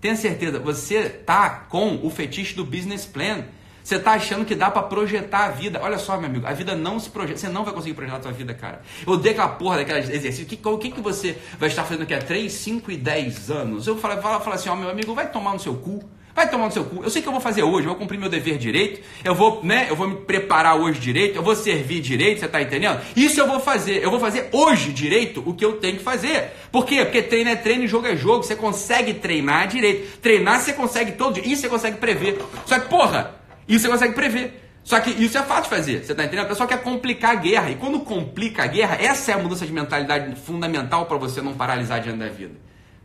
tenha 0.00 0.14
certeza, 0.14 0.60
você 0.60 1.08
tá 1.08 1.66
com 1.68 1.98
o 2.00 2.10
fetiche 2.10 2.54
do 2.54 2.64
business 2.64 3.06
plan. 3.06 3.42
Você 3.82 3.96
está 3.96 4.12
achando 4.12 4.44
que 4.44 4.54
dá 4.54 4.70
para 4.70 4.84
projetar 4.84 5.46
a 5.46 5.48
vida. 5.48 5.80
Olha 5.82 5.98
só, 5.98 6.16
meu 6.16 6.30
amigo, 6.30 6.46
a 6.46 6.52
vida 6.52 6.76
não 6.76 7.00
se 7.00 7.10
projeta. 7.10 7.40
Você 7.40 7.48
não 7.48 7.64
vai 7.64 7.74
conseguir 7.74 7.94
projetar 7.94 8.18
a 8.18 8.22
sua 8.22 8.30
vida, 8.30 8.54
cara. 8.54 8.82
Eu 9.04 9.14
odeio 9.14 9.32
aquela 9.32 9.48
porra 9.48 9.78
daquelas 9.78 10.08
exercícios. 10.08 10.46
O 10.46 10.78
que, 10.78 10.88
que, 10.88 10.94
que 10.94 11.00
você 11.00 11.36
vai 11.58 11.68
estar 11.68 11.82
fazendo 11.82 12.06
daqui 12.06 12.14
a 12.14 12.20
3, 12.20 12.52
5 12.52 12.92
e 12.92 12.96
10 12.96 13.50
anos? 13.50 13.88
Eu 13.88 13.98
falo, 13.98 14.22
falo, 14.22 14.38
falo 14.38 14.54
assim, 14.54 14.68
ó, 14.68 14.76
meu 14.76 14.88
amigo, 14.88 15.12
vai 15.12 15.28
tomar 15.28 15.54
no 15.54 15.58
seu 15.58 15.74
cu. 15.74 16.08
Vai 16.34 16.48
tomar 16.48 16.66
no 16.66 16.72
seu 16.72 16.84
cu. 16.84 17.02
Eu 17.02 17.10
sei 17.10 17.20
que 17.20 17.28
eu 17.28 17.32
vou 17.32 17.40
fazer 17.40 17.62
hoje, 17.62 17.86
eu 17.86 17.90
vou 17.90 17.96
cumprir 17.96 18.18
meu 18.18 18.28
dever 18.28 18.56
direito, 18.56 19.00
eu 19.24 19.34
vou, 19.34 19.64
né, 19.64 19.86
eu 19.90 19.96
vou 19.96 20.08
me 20.08 20.16
preparar 20.16 20.76
hoje 20.76 21.00
direito, 21.00 21.36
eu 21.36 21.42
vou 21.42 21.56
servir 21.56 22.00
direito, 22.00 22.40
você 22.40 22.48
tá 22.48 22.62
entendendo? 22.62 23.00
Isso 23.16 23.40
eu 23.40 23.46
vou 23.46 23.60
fazer. 23.60 24.02
Eu 24.02 24.10
vou 24.10 24.20
fazer 24.20 24.48
hoje 24.52 24.92
direito 24.92 25.42
o 25.44 25.54
que 25.54 25.64
eu 25.64 25.74
tenho 25.74 25.98
que 25.98 26.04
fazer. 26.04 26.52
Por 26.70 26.86
quê? 26.86 27.04
Porque 27.04 27.22
treino 27.22 27.50
é 27.50 27.56
treino 27.56 27.86
jogo 27.86 28.06
é 28.06 28.16
jogo. 28.16 28.44
Você 28.44 28.54
consegue 28.54 29.14
treinar 29.14 29.68
direito. 29.68 30.18
Treinar 30.18 30.60
você 30.60 30.72
consegue 30.72 31.12
todo 31.12 31.34
dia. 31.34 31.52
Isso 31.52 31.62
você 31.62 31.68
consegue 31.68 31.96
prever. 31.96 32.38
Só 32.64 32.78
que, 32.78 32.88
porra, 32.88 33.34
isso 33.68 33.86
você 33.86 33.88
consegue 33.88 34.14
prever. 34.14 34.60
Só 34.82 34.98
que 34.98 35.10
isso 35.10 35.36
é 35.36 35.42
fácil 35.42 35.64
de 35.64 35.68
fazer, 35.68 36.04
você 36.04 36.14
tá 36.14 36.24
entendendo? 36.24 36.46
A 36.46 36.48
pessoa 36.48 36.66
quer 36.66 36.82
complicar 36.82 37.32
a 37.32 37.34
guerra. 37.34 37.70
E 37.70 37.76
quando 37.76 38.00
complica 38.00 38.64
a 38.64 38.66
guerra, 38.66 38.96
essa 39.00 39.30
é 39.30 39.34
a 39.34 39.38
mudança 39.38 39.66
de 39.66 39.72
mentalidade 39.72 40.34
fundamental 40.40 41.06
para 41.06 41.18
você 41.18 41.42
não 41.42 41.54
paralisar 41.54 42.00
diante 42.00 42.18
da 42.18 42.28
vida. 42.28 42.54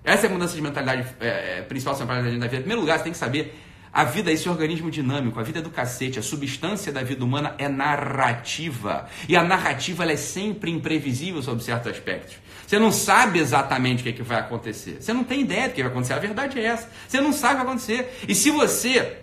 Essa 0.06 0.28
é 0.28 0.30
a 0.30 0.34
mudança 0.34 0.56
de 0.56 0.62
mentalidade 0.62 1.08
é, 1.20 1.58
é, 1.58 1.62
principal 1.64 1.96
da 1.96 2.22
vida. 2.22 2.46
Em 2.46 2.50
primeiro 2.50 2.82
lugar, 2.82 2.98
você 2.98 3.04
tem 3.04 3.12
que 3.12 3.18
saber 3.18 3.60
a 3.96 4.04
vida 4.04 4.30
é 4.30 4.34
esse 4.34 4.50
organismo 4.50 4.92
dinâmico, 4.92 5.40
a 5.40 5.44
vida 5.44 5.60
é 5.60 5.62
do 5.62 5.70
cacete, 5.70 6.20
a 6.20 6.22
substância 6.22 6.92
da 6.92 7.02
vida 7.02 7.24
humana 7.24 7.56
é 7.58 7.70
narrativa. 7.70 9.08
E 9.30 9.38
a 9.38 9.42
narrativa 9.42 10.04
é 10.04 10.18
sempre 10.18 10.70
imprevisível 10.70 11.42
sob 11.42 11.64
certos 11.64 11.94
aspectos. 11.94 12.36
Você 12.68 12.78
não 12.78 12.92
sabe 12.92 13.40
exatamente 13.40 14.02
o 14.02 14.04
que, 14.04 14.10
é 14.10 14.12
que 14.12 14.22
vai 14.22 14.38
acontecer. 14.38 14.98
Você 15.00 15.14
não 15.14 15.24
tem 15.24 15.40
ideia 15.40 15.70
do 15.70 15.74
que 15.74 15.82
vai 15.82 15.90
acontecer. 15.90 16.12
A 16.14 16.20
verdade 16.20 16.60
é 16.60 16.66
essa. 16.66 16.90
Você 17.08 17.22
não 17.22 17.32
sabe 17.32 17.54
o 17.54 17.58
que 17.60 17.64
vai 17.64 17.74
acontecer. 17.74 18.20
E 18.28 18.36
se 18.36 18.52
você 18.52 19.20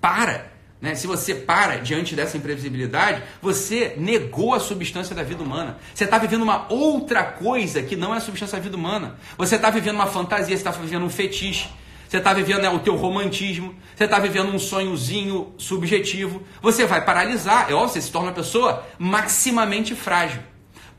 para 0.00 0.51
né? 0.82 0.96
Se 0.96 1.06
você 1.06 1.32
para 1.32 1.76
diante 1.76 2.16
dessa 2.16 2.36
imprevisibilidade, 2.36 3.22
você 3.40 3.94
negou 3.96 4.52
a 4.52 4.58
substância 4.58 5.14
da 5.14 5.22
vida 5.22 5.40
humana. 5.40 5.78
Você 5.94 6.02
está 6.02 6.18
vivendo 6.18 6.42
uma 6.42 6.66
outra 6.68 7.22
coisa 7.22 7.80
que 7.84 7.94
não 7.94 8.12
é 8.12 8.16
a 8.16 8.20
substância 8.20 8.58
da 8.58 8.62
vida 8.64 8.76
humana. 8.76 9.16
Você 9.38 9.54
está 9.54 9.70
vivendo 9.70 9.94
uma 9.94 10.08
fantasia, 10.08 10.48
você 10.48 10.54
está 10.54 10.72
vivendo 10.72 11.04
um 11.04 11.08
fetiche. 11.08 11.68
Você 12.08 12.18
está 12.18 12.34
vivendo 12.34 12.60
né, 12.60 12.68
o 12.68 12.78
teu 12.80 12.94
romantismo, 12.94 13.74
você 13.96 14.04
está 14.04 14.18
vivendo 14.18 14.52
um 14.52 14.58
sonhozinho 14.58 15.54
subjetivo, 15.56 16.42
você 16.60 16.84
vai 16.84 17.02
paralisar, 17.02 17.70
é 17.70 17.72
óbvio, 17.72 17.88
você 17.88 18.02
se 18.02 18.12
torna 18.12 18.28
uma 18.28 18.34
pessoa 18.34 18.86
maximamente 18.98 19.94
frágil. 19.94 20.42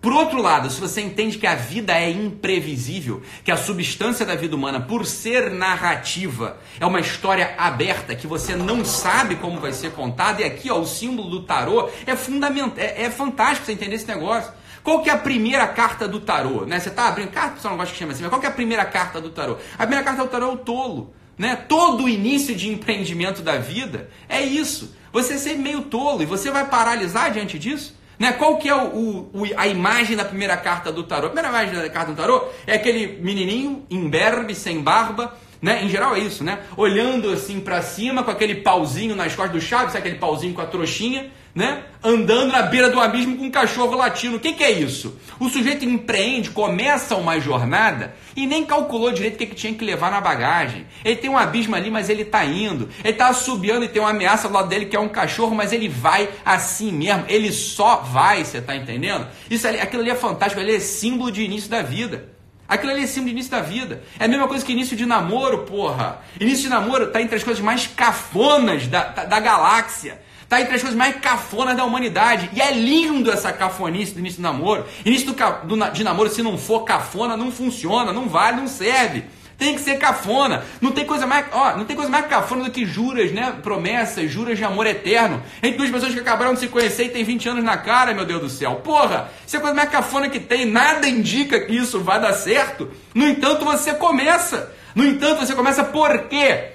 Por 0.04 0.12
outro 0.12 0.42
lado, 0.42 0.70
se 0.70 0.82
você 0.82 1.00
entende 1.00 1.38
que 1.38 1.48
a 1.48 1.56
vida 1.56 1.98
é 1.98 2.10
imprevisível, 2.10 3.22
que 3.42 3.50
a 3.50 3.56
substância 3.56 4.26
da 4.26 4.36
vida 4.36 4.54
humana, 4.54 4.82
por 4.82 5.06
ser 5.06 5.50
narrativa, 5.50 6.58
é 6.78 6.86
uma 6.86 7.00
história 7.00 7.56
aberta 7.58 8.14
que 8.14 8.28
você 8.28 8.54
não 8.54 8.84
sabe 8.84 9.38
como 9.38 9.62
vai 9.62 9.72
ser 9.72 9.94
contada, 9.94 10.42
e 10.42 10.44
aqui 10.44 10.70
ó, 10.70 10.78
o 10.78 10.86
símbolo 10.86 11.30
do 11.30 11.44
tarô 11.44 11.90
é 12.06 12.18
fundamental, 12.18 12.84
é, 12.84 13.04
é 13.04 13.10
fantástico 13.10 13.66
você 13.66 13.72
entender 13.72 13.96
esse 13.96 14.06
negócio. 14.06 14.52
Qual 14.84 15.02
que 15.02 15.10
é 15.10 15.14
a 15.14 15.18
primeira 15.18 15.66
carta 15.70 16.06
do 16.06 16.20
tarô? 16.20 16.66
Né? 16.66 16.82
Você 16.82 16.90
está 16.90 17.08
abrindo 17.08 17.32
carta, 17.32 17.56
pessoal 17.56 17.72
não 17.72 17.78
gosta 17.78 17.94
que 17.94 18.00
chama 18.00 18.12
assim, 18.12 18.24
mas 18.24 18.30
qual 18.30 18.42
que 18.42 18.46
é 18.46 18.50
a 18.50 18.54
primeira 18.54 18.84
carta 18.84 19.22
do 19.22 19.30
tarô? 19.30 19.56
A 19.76 19.88
primeira 19.88 20.04
carta 20.04 20.22
do 20.22 20.30
tarô 20.30 20.48
é 20.48 20.54
o 20.54 20.58
tolo. 20.58 21.14
Né? 21.38 21.56
Todo 21.56 22.04
o 22.04 22.10
início 22.10 22.54
de 22.54 22.70
empreendimento 22.70 23.42
da 23.42 23.58
vida 23.58 24.10
é 24.28 24.42
isso. 24.42 24.94
Você 25.14 25.38
ser 25.38 25.54
meio 25.54 25.84
tolo 25.84 26.22
e 26.22 26.26
você 26.26 26.52
vai 26.52 26.68
paralisar 26.68 27.32
diante 27.32 27.58
disso? 27.58 28.03
Né? 28.20 28.34
Qual 28.34 28.58
que 28.58 28.70
é 28.70 28.76
o, 28.76 29.30
o, 29.34 29.44
a 29.58 29.68
imagem 29.68 30.16
da 30.16 30.26
primeira 30.26 30.56
carta 30.58 30.92
do 30.92 31.04
tarô? 31.04 31.28
A 31.28 31.30
primeira 31.30 31.50
imagem 31.50 31.76
da 31.76 31.90
carta 31.90 32.12
do 32.12 32.18
tarô 32.18 32.48
é 32.66 32.76
aquele 32.76 33.22
menininho 33.22 33.86
imberbe, 33.90 34.54
sem 34.56 34.82
barba, 34.82 35.34
né? 35.64 35.82
Em 35.82 35.88
geral 35.88 36.14
é 36.14 36.20
isso, 36.20 36.44
né? 36.44 36.60
Olhando 36.76 37.32
assim 37.32 37.62
para 37.62 37.82
cima 37.82 38.22
com 38.22 38.30
aquele 38.30 38.56
pauzinho 38.56 39.16
nas 39.16 39.34
costas 39.34 39.54
do 39.54 39.62
Chaves, 39.62 39.96
aquele 39.96 40.16
pauzinho 40.16 40.54
com 40.54 40.60
a 40.60 40.66
trouxinha, 40.66 41.32
né? 41.56 41.84
Andando 42.04 42.52
na 42.52 42.64
beira 42.64 42.90
do 42.90 43.00
abismo 43.00 43.38
com 43.38 43.46
um 43.46 43.50
cachorro 43.50 43.96
latino. 43.96 44.36
O 44.36 44.40
que, 44.42 44.52
que, 44.52 44.64
é 44.64 44.72
isso? 44.72 45.18
O 45.40 45.48
sujeito 45.48 45.86
empreende, 45.86 46.50
começa 46.50 47.16
uma 47.16 47.40
jornada 47.40 48.14
e 48.36 48.46
nem 48.46 48.66
calculou 48.66 49.10
direito 49.14 49.36
o 49.36 49.38
que, 49.38 49.46
que 49.46 49.56
tinha 49.56 49.74
que 49.74 49.86
levar 49.86 50.12
na 50.12 50.20
bagagem. 50.20 50.86
Ele 51.06 51.16
tem 51.16 51.30
um 51.30 51.38
abismo 51.38 51.78
ali, 51.78 51.90
mas 51.90 52.10
ele 52.10 52.24
está 52.24 52.44
indo. 52.44 52.90
Ele 53.02 53.14
está 53.14 53.32
subiando 53.32 53.86
e 53.86 53.88
tem 53.88 54.02
uma 54.02 54.12
ameaça 54.12 54.50
do 54.50 54.54
lado 54.54 54.68
dele 54.68 54.88
que 54.88 54.98
é 54.98 55.00
um 55.00 55.08
cachorro, 55.08 55.56
mas 55.56 55.72
ele 55.72 55.88
vai 55.88 56.28
assim 56.44 56.92
mesmo. 56.92 57.24
Ele 57.30 57.54
só 57.54 58.02
vai, 58.02 58.44
você 58.44 58.58
está 58.58 58.76
entendendo? 58.76 59.28
Isso 59.50 59.66
ali, 59.66 59.80
aquilo 59.80 60.02
ali 60.02 60.12
é 60.12 60.16
fantástico, 60.16 60.60
ele 60.60 60.76
é 60.76 60.80
símbolo 60.82 61.32
de 61.32 61.42
início 61.42 61.70
da 61.70 61.82
vida. 61.82 62.33
Aquilo 62.68 62.92
ali 62.92 63.04
é 63.04 63.08
símbolo 63.08 63.28
de 63.28 63.32
início 63.34 63.52
da 63.52 63.62
vida. 63.62 64.04
É 64.20 64.26
a 64.26 64.28
mesma 64.28 64.48
coisa 64.48 64.66
que 64.66 64.72
início 64.72 64.96
de 64.96 65.06
namoro, 65.06 65.60
porra. 65.60 66.22
Início 66.40 66.64
de 66.64 66.70
namoro 66.70 67.06
está 67.06 67.22
entre 67.22 67.36
as 67.36 67.44
coisas 67.44 67.64
mais 67.64 67.88
cafonas 67.88 68.88
da, 68.88 69.04
da, 69.04 69.26
da 69.26 69.40
galáxia. 69.40 70.22
Está 70.42 70.62
entre 70.62 70.76
as 70.76 70.82
coisas 70.82 70.98
mais 70.98 71.16
cafonas 71.18 71.76
da 71.76 71.84
humanidade. 71.84 72.50
E 72.54 72.62
é 72.62 72.72
lindo 72.72 73.32
essa 73.32 73.52
cafonice 73.52 74.14
do 74.14 74.20
início 74.20 74.40
do 74.40 74.44
namoro. 74.44 74.86
Início 75.06 75.34
do, 75.34 75.76
do, 75.76 75.92
de 75.92 76.04
namoro, 76.04 76.30
se 76.30 76.42
não 76.42 76.58
for 76.58 76.84
cafona, 76.84 77.36
não 77.36 77.52
funciona, 77.52 78.14
não 78.14 78.30
vale, 78.30 78.58
não 78.58 78.68
serve. 78.68 79.26
Tem 79.58 79.76
que 79.76 79.82
ser 79.82 79.98
cafona. 79.98 80.64
Não 80.82 80.92
tem 80.92 81.06
coisa 81.06 81.26
mais, 81.26 81.46
ó, 81.52 81.78
não 81.78 81.86
tem 81.86 81.96
coisa 81.96 82.12
mais 82.12 82.26
cafona 82.28 82.66
do 82.66 82.72
que 82.72 82.86
juras, 82.86 83.32
né? 83.32 83.56
Promessas, 83.62 84.30
juras 84.30 84.58
de 84.58 84.64
amor 84.64 84.88
eterno. 84.88 85.42
Entre 85.62 85.78
duas 85.78 85.92
pessoas 85.92 86.14
que 86.14 86.20
acabaram 86.20 86.54
de 86.54 86.60
se 86.60 86.68
conhecer 86.68 87.06
e 87.06 87.10
tem 87.10 87.24
20 87.24 87.50
anos 87.50 87.64
na 87.64 87.78
cara, 87.78 88.14
meu 88.14 88.26
Deus 88.26 88.42
do 88.42 88.50
céu. 88.50 88.76
Porra, 88.84 89.30
isso 89.46 89.56
é 89.56 89.60
a 89.60 89.62
coisa 89.62 89.76
mais 89.76 89.90
cafona 89.90 90.30
que 90.30 90.40
tem. 90.40 90.66
Nada 90.66 91.08
indica 91.08 91.60
que 91.60 91.76
isso 91.76 92.00
vai 92.00 92.20
dar 92.20 92.34
certo. 92.34 92.90
No 93.14 93.28
entanto, 93.28 93.64
você 93.66 93.94
começa. 93.94 94.72
No 94.96 95.06
entanto, 95.06 95.46
você 95.46 95.56
começa 95.56 95.84
por 95.84 96.28
quê? 96.28 96.74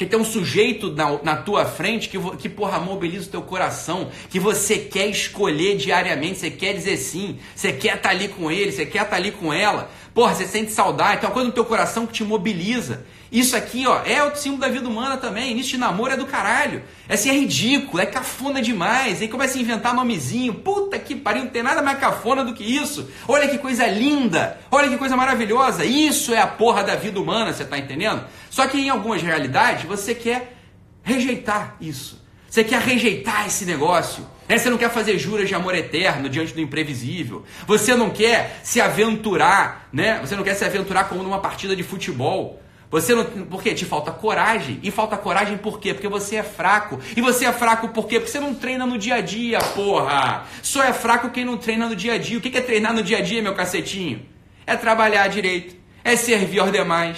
que 0.00 0.06
tem 0.06 0.18
um 0.18 0.24
sujeito 0.24 0.90
na, 0.92 1.22
na 1.22 1.36
tua 1.36 1.66
frente 1.66 2.08
que, 2.08 2.18
que, 2.38 2.48
porra, 2.48 2.78
mobiliza 2.78 3.28
o 3.28 3.30
teu 3.30 3.42
coração, 3.42 4.10
que 4.30 4.40
você 4.40 4.78
quer 4.78 5.06
escolher 5.08 5.76
diariamente, 5.76 6.38
você 6.38 6.50
quer 6.50 6.72
dizer 6.72 6.96
sim, 6.96 7.38
você 7.54 7.70
quer 7.70 7.96
estar 7.96 8.08
tá 8.08 8.08
ali 8.08 8.28
com 8.28 8.50
ele, 8.50 8.72
você 8.72 8.86
quer 8.86 9.02
estar 9.02 9.10
tá 9.10 9.16
ali 9.16 9.30
com 9.30 9.52
ela. 9.52 9.90
Porra, 10.14 10.34
você 10.34 10.46
sente 10.46 10.72
saudade, 10.72 11.20
tem 11.20 11.28
uma 11.28 11.32
coisa 11.32 11.48
no 11.48 11.54
teu 11.54 11.64
coração 11.64 12.06
que 12.06 12.12
te 12.12 12.24
mobiliza. 12.24 13.04
Isso 13.30 13.56
aqui, 13.56 13.86
ó, 13.86 14.02
é 14.04 14.24
o 14.24 14.34
símbolo 14.34 14.62
da 14.62 14.68
vida 14.68 14.88
humana 14.88 15.16
também. 15.16 15.52
Início 15.52 15.72
de 15.72 15.78
namoro 15.78 16.12
é 16.12 16.16
do 16.16 16.26
caralho. 16.26 16.82
É 17.08 17.14
assim, 17.14 17.30
é 17.30 17.32
ridículo, 17.32 18.02
é 18.02 18.06
cafona 18.06 18.60
demais. 18.60 19.22
Aí 19.22 19.28
começa 19.28 19.56
a 19.56 19.60
inventar 19.60 19.94
nomezinho. 19.94 20.54
Puta 20.54 20.98
que 20.98 21.14
pariu, 21.14 21.44
não 21.44 21.50
tem 21.50 21.62
nada 21.62 21.80
mais 21.80 21.98
cafona 22.00 22.44
do 22.44 22.52
que 22.52 22.64
isso. 22.64 23.08
Olha 23.28 23.46
que 23.46 23.56
coisa 23.58 23.86
linda, 23.86 24.58
olha 24.70 24.88
que 24.88 24.98
coisa 24.98 25.16
maravilhosa. 25.16 25.84
Isso 25.84 26.34
é 26.34 26.40
a 26.40 26.46
porra 26.46 26.82
da 26.82 26.96
vida 26.96 27.20
humana, 27.20 27.52
você 27.52 27.64
tá 27.64 27.78
entendendo? 27.78 28.24
Só 28.50 28.66
que 28.66 28.78
em 28.78 28.90
algumas 28.90 29.22
realidades 29.22 29.84
você 29.84 30.12
quer 30.12 30.56
rejeitar 31.04 31.76
isso. 31.80 32.20
Você 32.50 32.64
quer 32.64 32.80
rejeitar 32.80 33.46
esse 33.46 33.64
negócio. 33.64 34.26
É, 34.48 34.58
você 34.58 34.68
não 34.68 34.76
quer 34.76 34.90
fazer 34.90 35.16
juras 35.16 35.48
de 35.48 35.54
amor 35.54 35.72
eterno 35.72 36.28
diante 36.28 36.52
do 36.52 36.60
imprevisível. 36.60 37.44
Você 37.64 37.94
não 37.94 38.10
quer 38.10 38.60
se 38.64 38.80
aventurar, 38.80 39.88
né? 39.92 40.18
Você 40.20 40.34
não 40.34 40.42
quer 40.42 40.54
se 40.54 40.64
aventurar 40.64 41.04
como 41.04 41.22
numa 41.22 41.38
partida 41.38 41.76
de 41.76 41.84
futebol. 41.84 42.60
Você 42.90 43.14
não, 43.14 43.24
por 43.24 43.62
quê? 43.62 43.72
Te 43.72 43.84
falta 43.84 44.10
coragem. 44.10 44.80
E 44.82 44.90
falta 44.90 45.16
coragem 45.16 45.58
por 45.58 45.78
quê? 45.78 45.94
Porque 45.94 46.08
você 46.08 46.36
é 46.36 46.42
fraco. 46.42 46.98
E 47.16 47.20
você 47.20 47.46
é 47.46 47.52
fraco 47.52 47.90
por 47.90 48.08
quê? 48.08 48.18
Porque 48.18 48.32
você 48.32 48.40
não 48.40 48.52
treina 48.52 48.84
no 48.84 48.98
dia 48.98 49.14
a 49.14 49.20
dia, 49.20 49.60
porra. 49.60 50.44
Só 50.60 50.82
é 50.82 50.92
fraco 50.92 51.30
quem 51.30 51.44
não 51.44 51.56
treina 51.56 51.88
no 51.88 51.94
dia 51.94 52.14
a 52.14 52.18
dia. 52.18 52.36
O 52.36 52.40
que 52.40 52.58
é 52.58 52.60
treinar 52.60 52.92
no 52.92 53.04
dia 53.04 53.18
a 53.18 53.20
dia, 53.20 53.40
meu 53.40 53.54
cacetinho? 53.54 54.26
É 54.66 54.74
trabalhar 54.74 55.28
direito. 55.28 55.76
É 56.02 56.16
servir 56.16 56.58
aos 56.58 56.72
demais. 56.72 57.16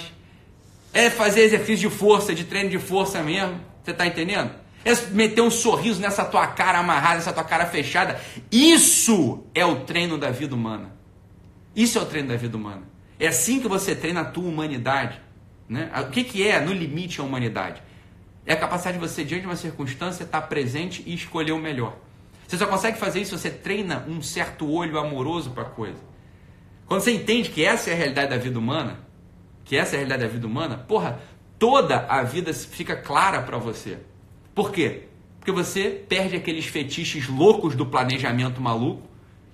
É 0.93 1.09
fazer 1.09 1.41
exercício 1.41 1.89
de 1.89 1.95
força, 1.95 2.35
de 2.35 2.43
treino 2.43 2.69
de 2.69 2.77
força 2.77 3.23
mesmo. 3.23 3.59
Você 3.83 3.93
tá 3.93 4.05
entendendo? 4.05 4.62
É 4.85 4.93
meter 5.11 5.41
um 5.41 5.51
sorriso 5.51 6.01
nessa 6.01 6.25
tua 6.25 6.45
cara 6.47 6.79
amarrada, 6.79 7.15
nessa 7.15 7.31
tua 7.31 7.43
cara 7.43 7.65
fechada. 7.65 8.19
Isso 8.51 9.45
é 9.55 9.65
o 9.65 9.81
treino 9.81 10.17
da 10.17 10.29
vida 10.29 10.53
humana. 10.53 10.93
Isso 11.75 11.97
é 11.97 12.01
o 12.01 12.05
treino 12.05 12.27
da 12.27 12.35
vida 12.35 12.57
humana. 12.57 12.83
É 13.19 13.27
assim 13.27 13.59
que 13.59 13.67
você 13.67 13.95
treina 13.95 14.21
a 14.21 14.25
tua 14.25 14.47
humanidade. 14.47 15.21
Né? 15.69 15.89
O 16.01 16.09
que, 16.11 16.23
que 16.23 16.45
é, 16.45 16.59
no 16.59 16.73
limite, 16.73 17.21
a 17.21 17.23
humanidade? 17.23 17.81
É 18.45 18.53
a 18.53 18.57
capacidade 18.57 18.97
de 18.97 19.07
você, 19.07 19.23
diante 19.23 19.41
de 19.41 19.47
uma 19.47 19.55
circunstância, 19.55 20.23
estar 20.23 20.41
presente 20.41 21.01
e 21.05 21.13
escolher 21.13 21.53
o 21.53 21.59
melhor. 21.59 21.97
Você 22.45 22.57
só 22.57 22.65
consegue 22.65 22.97
fazer 22.97 23.21
isso 23.21 23.37
se 23.37 23.43
você 23.43 23.49
treina 23.49 24.05
um 24.07 24.21
certo 24.21 24.69
olho 24.69 24.99
amoroso 24.99 25.51
para 25.51 25.63
a 25.63 25.69
coisa. 25.69 25.99
Quando 26.85 27.01
você 27.01 27.13
entende 27.13 27.49
que 27.49 27.63
essa 27.63 27.89
é 27.89 27.93
a 27.93 27.95
realidade 27.95 28.29
da 28.29 28.37
vida 28.37 28.59
humana, 28.59 28.99
que 29.63 29.77
essa 29.77 29.95
é 29.95 29.95
a 29.95 29.99
realidade 29.99 30.23
da 30.23 30.27
vida 30.27 30.45
humana, 30.45 30.77
porra, 30.77 31.19
toda 31.57 32.05
a 32.09 32.21
vida 32.23 32.53
fica 32.53 32.95
clara 32.95 33.41
para 33.41 33.57
você. 33.57 33.97
Por 34.53 34.71
quê? 34.71 35.03
Porque 35.39 35.51
você 35.51 35.89
perde 36.07 36.35
aqueles 36.35 36.65
fetiches 36.65 37.27
loucos 37.27 37.75
do 37.75 37.85
planejamento 37.85 38.61
maluco 38.61 39.01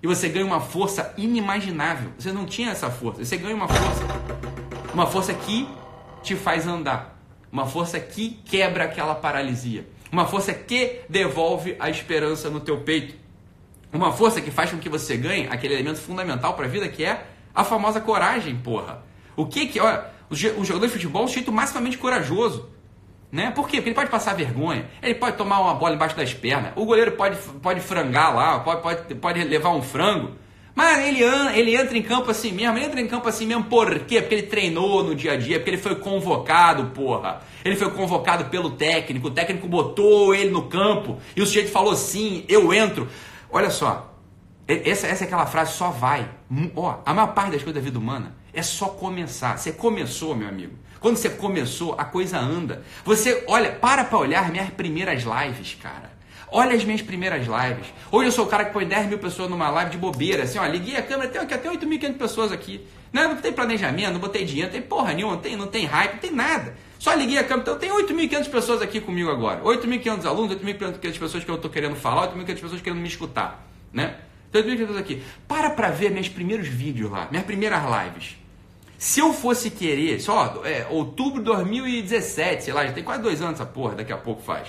e 0.04 0.08
você 0.08 0.30
ganha 0.30 0.46
uma 0.46 0.60
força 0.60 1.14
inimaginável. 1.18 2.12
Você 2.18 2.32
não 2.32 2.46
tinha 2.46 2.72
essa 2.72 2.90
força. 2.90 3.24
Você 3.24 3.38
ganha 3.38 3.56
uma 3.56 3.68
força, 3.68 4.04
uma 4.94 5.08
força 5.08 5.34
que 5.34 5.68
te 6.22 6.36
faz 6.36 6.68
andar. 6.68 7.18
Uma 7.52 7.66
força 7.66 8.00
que 8.00 8.40
quebra 8.46 8.84
aquela 8.84 9.16
paralisia. 9.16 9.88
Uma 10.12 10.28
força 10.28 10.54
que 10.54 11.02
devolve 11.10 11.76
a 11.80 11.90
esperança 11.90 12.50
no 12.50 12.60
teu 12.60 12.82
peito. 12.82 13.16
Uma 13.92 14.12
força 14.12 14.40
que 14.40 14.52
faz 14.52 14.70
com 14.70 14.78
que 14.78 14.90
você 14.90 15.18
ganhe 15.18 15.48
aquele 15.50 15.74
elemento 15.74 16.00
fundamental 16.00 16.54
para 16.54 16.66
a 16.66 16.70
vida 16.70 16.88
que 16.88 17.04
é 17.04 17.26
a 17.56 17.64
famosa 17.64 18.00
coragem, 18.00 18.56
porra. 18.56 19.04
O 19.36 19.48
que 19.48 19.66
que, 19.66 19.80
olha, 19.80 20.06
o 20.30 20.36
jogador 20.64 20.86
de 20.86 20.94
futebol 20.94 21.24
é 21.24 21.26
um 21.26 21.28
jeito 21.28 21.52
maximamente 21.52 21.98
corajoso. 21.98 22.70
Né? 23.32 23.52
Por 23.52 23.68
quê? 23.68 23.78
Porque 23.78 23.90
ele 23.90 23.96
pode 23.96 24.10
passar 24.10 24.34
vergonha, 24.34 24.90
ele 25.04 25.14
pode 25.14 25.38
tomar 25.38 25.60
uma 25.60 25.76
bola 25.76 25.94
embaixo 25.94 26.16
das 26.16 26.34
pernas, 26.34 26.72
o 26.76 26.84
goleiro 26.84 27.12
pode, 27.12 27.38
pode 27.62 27.80
frangar 27.80 28.36
lá, 28.36 28.60
pode, 28.60 28.82
pode, 28.82 29.16
pode 29.16 29.44
levar 29.44 29.70
um 29.70 29.84
frango. 29.84 30.32
Mas 30.74 31.08
ele, 31.08 31.22
ele 31.24 31.76
entra 31.76 31.98
em 31.98 32.02
campo 32.02 32.32
assim 32.32 32.52
mesmo, 32.52 32.78
ele 32.78 32.86
entra 32.86 33.02
em 33.02 33.08
campo 33.08 33.28
assim 33.28 33.46
mesmo 33.46 33.66
por 33.66 34.00
quê? 34.00 34.22
Porque 34.22 34.34
ele 34.34 34.48
treinou 34.48 35.04
no 35.04 35.14
dia 35.14 35.34
a 35.34 35.36
dia, 35.36 35.60
porque 35.60 35.70
ele 35.70 35.78
foi 35.78 35.96
convocado, 35.96 36.88
porra. 36.88 37.42
Ele 37.64 37.76
foi 37.76 37.92
convocado 37.92 38.46
pelo 38.46 38.72
técnico, 38.72 39.28
o 39.28 39.32
técnico 39.32 39.68
botou 39.68 40.34
ele 40.34 40.50
no 40.50 40.64
campo 40.64 41.18
e 41.36 41.42
o 41.42 41.46
sujeito 41.46 41.70
falou 41.70 41.96
sim, 41.96 42.46
eu 42.48 42.74
entro. 42.74 43.08
Olha 43.52 43.70
só, 43.70 44.16
essa, 44.68 45.06
essa 45.06 45.24
é 45.24 45.28
aquela 45.28 45.46
frase, 45.46 45.74
só 45.74 45.90
vai. 45.90 46.28
Ó, 46.76 46.96
a 47.06 47.14
maior 47.14 47.34
parte 47.34 47.52
das 47.52 47.62
coisas 47.62 47.76
da 47.76 47.86
vida 47.86 48.00
humana 48.00 48.39
é 48.54 48.62
só 48.62 48.88
começar. 48.88 49.58
Você 49.58 49.72
começou, 49.72 50.36
meu 50.36 50.48
amigo. 50.48 50.74
Quando 51.00 51.18
você 51.18 51.30
começou, 51.30 51.96
a 51.98 52.04
coisa 52.04 52.38
anda. 52.38 52.84
Você, 53.06 53.44
olha, 53.48 53.72
para 53.72 54.04
para 54.04 54.18
olhar 54.18 54.52
minhas 54.52 54.70
primeiras 54.70 55.24
lives, 55.24 55.78
cara. 55.82 56.20
Olha 56.52 56.76
as 56.76 56.84
minhas 56.84 57.02
primeiras 57.02 57.46
lives. 57.46 57.94
Hoje 58.12 58.30
eu 58.30 58.32
sou 58.32 58.46
o 58.46 58.48
cara 58.48 58.66
que 58.66 58.74
põe 58.74 58.86
10 58.86 59.08
mil 59.08 59.20
pessoas 59.20 59.50
numa 59.50 59.70
live 59.70 59.92
de 59.92 59.98
bobeira. 59.98 60.44
Assim, 60.44 60.58
ó, 60.58 60.66
liguei 60.66 60.96
a 60.96 61.04
câmera, 61.04 61.30
tem 61.30 61.42
aqui 61.42 61.54
até 61.54 61.70
8.500 61.70 62.18
pessoas 62.18 62.52
aqui. 62.52 62.86
Não, 63.14 63.30
não 63.30 63.36
tem 63.38 63.54
planejamento, 63.54 64.14
não 64.14 64.20
botei 64.20 64.44
dinheiro, 64.44 64.72
não 64.72 64.80
tem 64.80 64.82
porra 64.82 65.14
nenhuma, 65.14 65.34
não 65.34 65.42
tem, 65.42 65.56
não 65.56 65.68
tem 65.68 65.86
hype, 65.86 66.14
não 66.14 66.20
tem 66.20 66.32
nada. 66.32 66.76
Só 66.98 67.14
liguei 67.14 67.38
a 67.38 67.44
câmera, 67.44 67.62
então 67.62 67.78
tem 67.78 67.92
8.500 67.92 68.50
pessoas 68.50 68.82
aqui 68.82 69.00
comigo 69.00 69.30
agora. 69.30 69.62
8.500 69.62 70.26
alunos, 70.26 70.56
8.500 70.58 71.20
pessoas 71.20 71.44
que 71.44 71.52
eu 71.52 71.56
estou 71.56 71.70
querendo 71.70 71.96
falar, 71.96 72.34
8.500 72.34 72.60
pessoas 72.60 72.82
querendo 72.82 73.00
me 73.00 73.08
escutar, 73.08 73.66
né? 73.94 74.18
Então, 74.50 74.62
8.500 74.62 74.78
pessoas 74.78 74.98
aqui. 74.98 75.24
Para 75.48 75.70
pra 75.70 75.92
ver 75.92 76.12
meus 76.12 76.28
primeiros 76.28 76.68
vídeos 76.68 77.12
lá, 77.12 77.28
minhas 77.30 77.46
primeiras 77.46 77.82
lives. 77.84 78.39
Se 79.00 79.22
eu 79.22 79.34
fosse 79.34 79.70
querer, 79.70 80.20
só 80.20 80.62
é, 80.66 80.86
outubro 80.90 81.40
de 81.40 81.46
2017, 81.46 82.66
sei 82.66 82.74
lá, 82.74 82.86
já 82.86 82.92
tem 82.92 83.02
quase 83.02 83.24
dois 83.24 83.42
anos 83.42 83.54
essa 83.54 83.66
porra, 83.66 83.96
daqui 83.96 84.12
a 84.12 84.18
pouco 84.18 84.42
faz. 84.42 84.68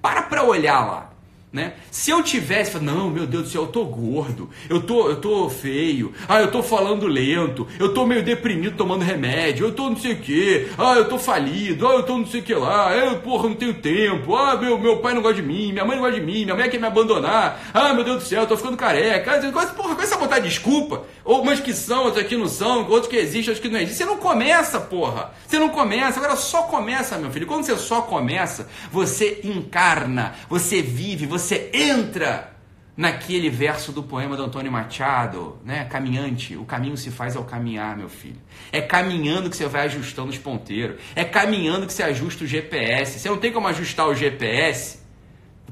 Para 0.00 0.22
pra 0.22 0.44
olhar 0.44 0.86
lá. 0.86 1.11
Né? 1.52 1.74
Se 1.90 2.10
eu 2.10 2.22
tivesse, 2.22 2.78
não, 2.78 3.10
meu 3.10 3.26
Deus 3.26 3.42
do 3.42 3.48
céu, 3.50 3.62
eu 3.64 3.68
tô 3.68 3.84
gordo, 3.84 4.48
eu 4.70 4.80
tô, 4.80 5.10
eu 5.10 5.16
tô 5.16 5.50
feio, 5.50 6.14
ah, 6.26 6.40
eu 6.40 6.50
tô 6.50 6.62
falando 6.62 7.06
lento, 7.06 7.68
eu 7.78 7.92
tô 7.92 8.06
meio 8.06 8.22
deprimido 8.22 8.74
tomando 8.74 9.04
remédio, 9.04 9.66
eu 9.66 9.72
tô 9.72 9.90
não 9.90 9.96
sei 9.98 10.14
o 10.14 10.16
que, 10.16 10.68
ah, 10.78 10.94
eu 10.94 11.10
tô 11.10 11.18
falido, 11.18 11.86
ah, 11.86 11.92
eu 11.92 12.04
tô 12.04 12.16
não 12.16 12.26
sei 12.26 12.40
o 12.40 12.42
que 12.42 12.54
lá, 12.54 12.96
eu, 12.96 13.18
porra, 13.18 13.50
não 13.50 13.54
tenho 13.54 13.74
tempo, 13.74 14.34
ah, 14.34 14.56
meu, 14.56 14.78
meu 14.78 15.00
pai 15.00 15.12
não 15.12 15.20
gosta 15.20 15.42
de 15.42 15.46
mim, 15.46 15.72
minha 15.72 15.84
mãe 15.84 15.94
não 15.94 16.02
gosta 16.02 16.18
de 16.18 16.24
mim, 16.24 16.44
minha 16.44 16.56
mãe 16.56 16.70
quer 16.70 16.80
me 16.80 16.86
abandonar, 16.86 17.60
ah, 17.74 17.92
meu 17.92 18.02
Deus 18.02 18.22
do 18.22 18.26
céu, 18.26 18.44
eu 18.44 18.48
tô 18.48 18.56
ficando 18.56 18.78
careca, 18.78 19.38
porra, 19.76 19.94
com 19.94 20.00
essa 20.00 20.16
botar 20.16 20.38
desculpa, 20.38 21.02
ou 21.22 21.42
umas 21.42 21.60
que 21.60 21.74
são, 21.74 22.04
outras 22.04 22.26
que 22.26 22.34
não 22.34 22.48
são, 22.48 22.88
outros 22.88 23.08
que 23.08 23.16
existem, 23.16 23.52
outros 23.52 23.60
que 23.60 23.68
não 23.68 23.78
existem, 23.78 24.06
você 24.06 24.10
não 24.10 24.18
começa, 24.18 24.80
porra, 24.80 25.32
você 25.46 25.58
não 25.58 25.68
começa, 25.68 26.18
agora 26.18 26.34
só 26.34 26.62
começa, 26.62 27.18
meu 27.18 27.30
filho, 27.30 27.46
quando 27.46 27.64
você 27.64 27.76
só 27.76 28.00
começa, 28.00 28.70
você 28.90 29.42
encarna, 29.44 30.34
você 30.48 30.80
vive, 30.80 31.26
você 31.26 31.41
você 31.42 31.70
entra 31.72 32.52
naquele 32.96 33.48
verso 33.48 33.90
do 33.90 34.02
poema 34.02 34.36
do 34.36 34.44
Antônio 34.44 34.70
Machado, 34.70 35.58
né? 35.64 35.84
Caminhante, 35.84 36.56
o 36.56 36.64
caminho 36.64 36.96
se 36.96 37.10
faz 37.10 37.36
ao 37.36 37.44
caminhar, 37.44 37.96
meu 37.96 38.08
filho. 38.08 38.40
É 38.70 38.80
caminhando 38.80 39.48
que 39.48 39.56
você 39.56 39.66
vai 39.66 39.86
ajustando 39.86 40.30
os 40.30 40.38
ponteiros. 40.38 41.00
É 41.14 41.24
caminhando 41.24 41.86
que 41.86 41.92
você 41.92 42.02
ajusta 42.02 42.44
o 42.44 42.46
GPS. 42.46 43.18
Você 43.18 43.28
não 43.28 43.38
tem 43.38 43.52
como 43.52 43.66
ajustar 43.68 44.06
o 44.08 44.14
GPS 44.14 45.00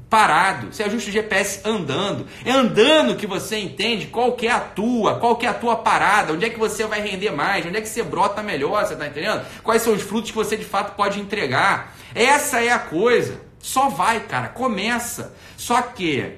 parado. 0.09 0.73
Você 0.73 0.83
ajusta 0.83 1.09
o 1.09 1.13
GPS 1.13 1.61
andando. 1.63 2.27
É 2.43 2.51
andando 2.51 3.15
que 3.15 3.27
você 3.27 3.57
entende 3.57 4.07
qual 4.07 4.33
que 4.33 4.47
é 4.47 4.51
a 4.51 4.59
tua, 4.59 5.15
qual 5.19 5.37
que 5.37 5.45
é 5.45 5.49
a 5.49 5.53
tua 5.53 5.77
parada, 5.77 6.33
onde 6.33 6.45
é 6.45 6.49
que 6.49 6.59
você 6.59 6.85
vai 6.85 7.01
render 7.01 7.31
mais, 7.31 7.65
onde 7.65 7.77
é 7.77 7.81
que 7.81 7.87
você 7.87 8.03
brota 8.03 8.43
melhor, 8.43 8.85
você 8.85 8.95
tá 8.95 9.07
entendendo? 9.07 9.45
Quais 9.63 9.81
são 9.83 9.93
os 9.93 10.01
frutos 10.01 10.31
que 10.31 10.35
você 10.35 10.57
de 10.57 10.65
fato 10.65 10.95
pode 10.95 11.19
entregar. 11.19 11.95
Essa 12.13 12.61
é 12.61 12.71
a 12.71 12.79
coisa. 12.79 13.50
Só 13.61 13.89
vai, 13.89 14.21
cara, 14.21 14.49
começa. 14.49 15.35
Só 15.57 15.81
que 15.81 16.37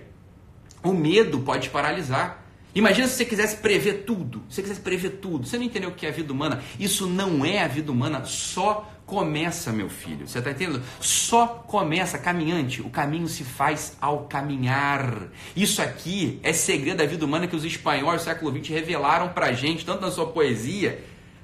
o 0.84 0.94
medo 0.94 1.40
pode 1.40 1.70
paralisar. 1.70 2.44
Imagina 2.76 3.08
se 3.08 3.16
você 3.16 3.26
quisesse 3.26 3.58
prever 3.58 4.04
tudo. 4.04 4.44
Se 4.50 4.56
você 4.56 4.62
quisesse 4.64 4.82
prever 4.82 5.10
tudo. 5.22 5.48
Você 5.48 5.58
não 5.58 5.64
entendeu 5.64 5.90
o 5.90 5.94
que 5.94 6.06
é 6.06 6.10
a 6.10 6.12
vida 6.12 6.34
humana? 6.34 6.62
Isso 6.80 7.08
não 7.08 7.46
é 7.46 7.64
a 7.64 7.68
vida 7.68 7.92
humana. 7.92 8.26
Só 8.26 8.90
começa, 9.06 9.72
meu 9.72 9.90
filho. 9.90 10.28
Você 10.28 10.40
está 10.40 10.52
entendendo? 10.52 10.82
Só 11.00 11.46
começa, 11.48 12.18
caminhante. 12.18 12.82
O 12.82 12.90
caminho 12.90 13.28
se 13.28 13.44
faz 13.44 13.96
ao 14.02 14.26
caminhar. 14.26 15.28
Isso 15.56 15.82
aqui 15.82 16.40
é 16.42 16.52
segredo 16.52 16.98
da 16.98 17.06
vida 17.06 17.24
humana 17.24 17.48
que 17.48 17.56
os 17.56 17.64
espanhóis 17.64 18.22
do 18.22 18.26
século 18.26 18.52
XX 18.52 18.70
revelaram 18.70 19.30
pra 19.30 19.52
gente, 19.54 19.86
tanto 19.86 20.02
na 20.02 20.10
sua 20.10 20.28
poesia, 20.28 21.04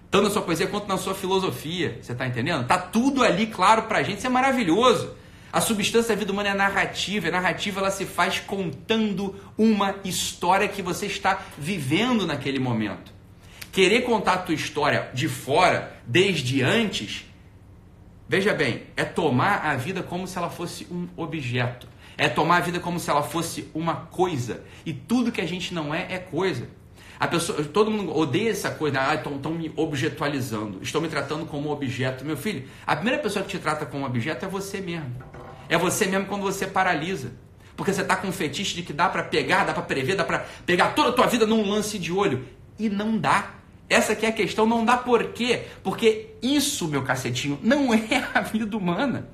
tanto 0.09 0.23
na 0.25 0.29
sua 0.31 0.41
poesia 0.41 0.67
quanto 0.67 0.87
na 0.87 0.97
sua 0.97 1.13
filosofia. 1.13 1.99
Você 2.01 2.13
está 2.13 2.25
entendendo? 2.25 2.65
Tá 2.65 2.77
tudo 2.77 3.23
ali 3.23 3.47
claro 3.47 3.83
pra 3.83 4.01
gente. 4.01 4.17
Isso 4.17 4.27
é 4.27 4.31
maravilhoso. 4.31 5.18
A 5.51 5.59
substância 5.59 6.13
da 6.13 6.19
vida 6.19 6.31
humana 6.31 6.49
é 6.49 6.53
narrativa. 6.53 7.27
A 7.27 7.31
narrativa 7.31 7.79
ela 7.79 7.91
se 7.91 8.05
faz 8.05 8.39
contando 8.39 9.35
uma 9.57 9.95
história 10.03 10.67
que 10.67 10.81
você 10.81 11.07
está 11.07 11.41
vivendo 11.57 12.27
naquele 12.27 12.59
momento. 12.59 13.11
Querer 13.71 14.01
contar 14.01 14.33
a 14.33 14.37
tua 14.37 14.53
história 14.53 15.09
de 15.13 15.27
fora, 15.27 15.95
desde 16.05 16.61
antes, 16.61 17.25
veja 18.27 18.53
bem, 18.53 18.83
é 18.95 19.03
tomar 19.03 19.65
a 19.65 19.75
vida 19.75 20.03
como 20.03 20.27
se 20.27 20.37
ela 20.37 20.49
fosse 20.49 20.87
um 20.91 21.07
objeto. 21.17 21.87
É 22.17 22.27
tomar 22.27 22.57
a 22.57 22.61
vida 22.61 22.79
como 22.79 22.99
se 22.99 23.09
ela 23.09 23.23
fosse 23.23 23.69
uma 23.73 23.95
coisa. 23.95 24.63
E 24.85 24.93
tudo 24.93 25.31
que 25.31 25.41
a 25.41 25.47
gente 25.47 25.73
não 25.73 25.93
é, 25.93 26.07
é 26.09 26.19
coisa. 26.19 26.67
A 27.19 27.27
pessoa, 27.27 27.63
todo 27.65 27.91
mundo 27.91 28.15
odeia 28.15 28.49
essa 28.51 28.71
coisa, 28.71 29.01
ah, 29.01 29.15
estão 29.15 29.51
me 29.51 29.71
objetualizando, 29.75 30.79
estão 30.81 31.01
me 31.01 31.09
tratando 31.09 31.45
como 31.45 31.69
objeto. 31.69 32.23
Meu 32.23 32.37
filho, 32.37 32.65
a 32.87 32.95
primeira 32.95 33.21
pessoa 33.21 33.43
que 33.43 33.51
te 33.51 33.59
trata 33.59 33.85
como 33.85 34.05
objeto 34.05 34.45
é 34.45 34.47
você 34.47 34.79
mesmo. 34.79 35.15
É 35.69 35.77
você 35.77 36.07
mesmo 36.07 36.25
quando 36.25 36.41
você 36.41 36.65
paralisa. 36.65 37.31
Porque 37.77 37.93
você 37.93 38.01
está 38.01 38.15
com 38.15 38.27
um 38.27 38.31
fetiche 38.31 38.75
de 38.75 38.83
que 38.83 38.91
dá 38.91 39.07
para 39.07 39.23
pegar, 39.23 39.63
dá 39.63 39.73
para 39.73 39.83
prever, 39.83 40.15
dá 40.15 40.25
para 40.25 40.39
pegar 40.65 40.89
toda 40.89 41.09
a 41.09 41.13
tua 41.13 41.27
vida 41.27 41.45
num 41.45 41.69
lance 41.69 41.97
de 41.97 42.11
olho. 42.11 42.45
E 42.77 42.89
não 42.89 43.17
dá. 43.17 43.51
Essa 43.87 44.13
aqui 44.13 44.25
é 44.25 44.29
a 44.29 44.33
questão, 44.33 44.65
não 44.65 44.83
dá 44.83 44.97
por 44.97 45.31
quê? 45.31 45.63
Porque 45.83 46.31
isso, 46.41 46.87
meu 46.87 47.03
cacetinho, 47.03 47.57
não 47.63 47.93
é 47.95 48.27
a 48.33 48.41
vida 48.41 48.75
humana. 48.75 49.29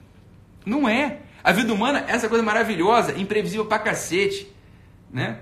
Não 0.66 0.88
é. 0.88 1.22
A 1.44 1.52
vida 1.52 1.74
humana 1.74 2.06
é 2.08 2.12
essa 2.12 2.28
coisa 2.28 2.44
maravilhosa, 2.44 3.18
imprevisível 3.18 3.66
pra 3.66 3.80
cacete, 3.80 4.48
né? 5.12 5.40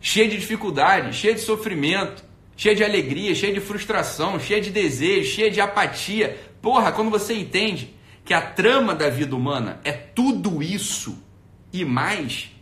Cheia 0.00 0.28
de 0.28 0.38
dificuldade, 0.38 1.14
cheia 1.14 1.34
de 1.34 1.40
sofrimento, 1.40 2.24
cheia 2.56 2.74
de 2.74 2.84
alegria, 2.84 3.34
cheia 3.34 3.52
de 3.52 3.60
frustração, 3.60 4.38
cheia 4.40 4.60
de 4.60 4.70
desejo, 4.70 5.30
cheia 5.30 5.50
de 5.50 5.60
apatia. 5.60 6.38
Porra, 6.62 6.92
quando 6.92 7.10
você 7.10 7.34
entende 7.34 7.94
que 8.30 8.34
a 8.34 8.40
trama 8.40 8.94
da 8.94 9.10
vida 9.10 9.34
humana 9.34 9.80
é 9.82 9.90
tudo 9.90 10.62
isso 10.62 11.20
e 11.72 11.84
mais, 11.84 12.52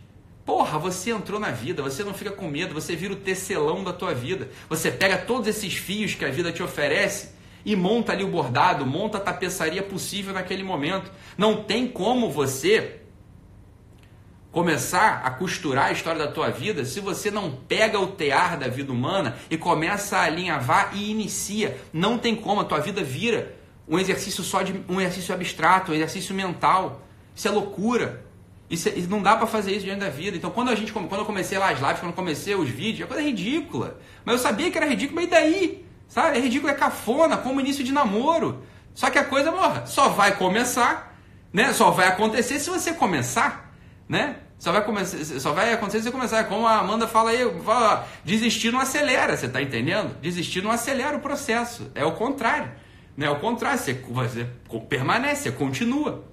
porra, 0.43 0.79
você 0.79 1.11
entrou 1.11 1.39
na 1.39 1.51
vida, 1.51 1.83
você 1.83 2.03
não 2.03 2.11
fica 2.11 2.31
com 2.31 2.47
medo, 2.47 2.73
você 2.73 2.95
vira 2.95 3.13
o 3.13 3.17
tecelão 3.17 3.83
da 3.83 3.93
tua 3.93 4.11
vida. 4.11 4.49
Você 4.67 4.89
pega 4.89 5.15
todos 5.15 5.47
esses 5.47 5.75
fios 5.75 6.15
que 6.15 6.25
a 6.25 6.31
vida 6.31 6.51
te 6.51 6.63
oferece 6.63 7.35
e 7.63 7.75
monta 7.75 8.13
ali 8.13 8.23
o 8.23 8.29
bordado, 8.29 8.83
monta 8.83 9.19
a 9.19 9.21
tapeçaria 9.21 9.83
possível 9.83 10.33
naquele 10.33 10.63
momento. 10.63 11.11
Não 11.37 11.61
tem 11.61 11.87
como 11.87 12.31
você 12.31 13.01
começar 14.51 15.21
a 15.23 15.29
costurar 15.29 15.89
a 15.89 15.91
história 15.91 16.25
da 16.25 16.31
tua 16.31 16.49
vida 16.49 16.83
se 16.83 16.99
você 16.99 17.29
não 17.29 17.51
pega 17.51 17.99
o 17.99 18.07
tear 18.07 18.57
da 18.57 18.67
vida 18.67 18.91
humana 18.91 19.37
e 19.51 19.55
começa 19.55 20.17
a 20.17 20.23
alinhavar 20.23 20.97
e 20.97 21.11
inicia. 21.11 21.79
Não 21.93 22.17
tem 22.17 22.35
como, 22.35 22.59
a 22.59 22.65
tua 22.65 22.79
vida 22.79 23.03
vira 23.03 23.58
um 23.89 23.97
exercício 23.97 24.43
só 24.43 24.61
de 24.61 24.83
um 24.87 25.01
exercício 25.01 25.33
abstrato, 25.33 25.91
um 25.91 25.95
exercício 25.95 26.35
mental. 26.35 27.01
Isso 27.35 27.47
é 27.47 27.51
loucura. 27.51 28.23
Isso, 28.69 28.87
é, 28.87 28.93
não 29.09 29.21
dá 29.21 29.35
para 29.35 29.47
fazer 29.47 29.71
isso 29.71 29.85
diante 29.85 30.01
da 30.01 30.09
vida. 30.09 30.37
Então, 30.37 30.51
quando 30.51 30.69
a 30.69 30.75
gente, 30.75 30.93
quando 30.93 31.11
eu 31.11 31.25
comecei 31.25 31.57
lá 31.57 31.71
as 31.71 31.79
lives, 31.79 31.99
quando 31.99 32.11
eu 32.11 32.15
comecei 32.15 32.53
os 32.53 32.69
vídeos, 32.69 33.05
é 33.09 33.11
coisa 33.11 33.23
ridícula. 33.23 33.99
Mas 34.23 34.35
eu 34.35 34.39
sabia 34.39 34.69
que 34.69 34.77
era 34.77 34.85
ridículo, 34.85 35.15
mas 35.15 35.25
e 35.25 35.29
daí? 35.29 35.85
Sabe? 36.07 36.37
É 36.37 36.41
ridículo, 36.41 36.71
é 36.71 36.75
cafona, 36.75 37.35
como 37.37 37.59
início 37.59 37.83
de 37.83 37.91
namoro. 37.91 38.63
Só 38.93 39.09
que 39.09 39.17
a 39.17 39.23
coisa, 39.23 39.51
morra, 39.51 39.85
só 39.87 40.09
vai 40.09 40.35
começar, 40.35 41.17
né? 41.51 41.73
Só 41.73 41.89
vai 41.89 42.07
acontecer 42.07 42.59
se 42.59 42.69
você 42.69 42.93
começar, 42.93 43.73
né? 44.07 44.35
Só 44.59 44.71
vai, 44.71 44.83
começar, 44.83 45.17
só 45.39 45.53
vai 45.53 45.73
acontecer 45.73 45.99
se 45.99 46.03
você 46.03 46.11
começar. 46.11 46.43
Como 46.43 46.67
a 46.67 46.79
Amanda 46.79 47.07
fala 47.07 47.31
aí, 47.31 47.39
fala, 47.63 48.07
desistir 48.25 48.71
não 48.71 48.79
acelera, 48.79 49.37
você 49.37 49.47
tá 49.47 49.61
entendendo? 49.61 50.15
Desistir 50.21 50.61
não 50.61 50.69
acelera 50.69 51.15
o 51.15 51.21
processo. 51.21 51.89
É 51.95 52.03
o 52.03 52.11
contrário. 52.11 52.69
Né? 53.19 53.27
Ao 53.27 53.37
contrário, 53.37 53.77
você, 53.77 53.93
você 53.93 54.47
permanece, 54.87 55.43
você 55.43 55.51
continua. 55.51 56.23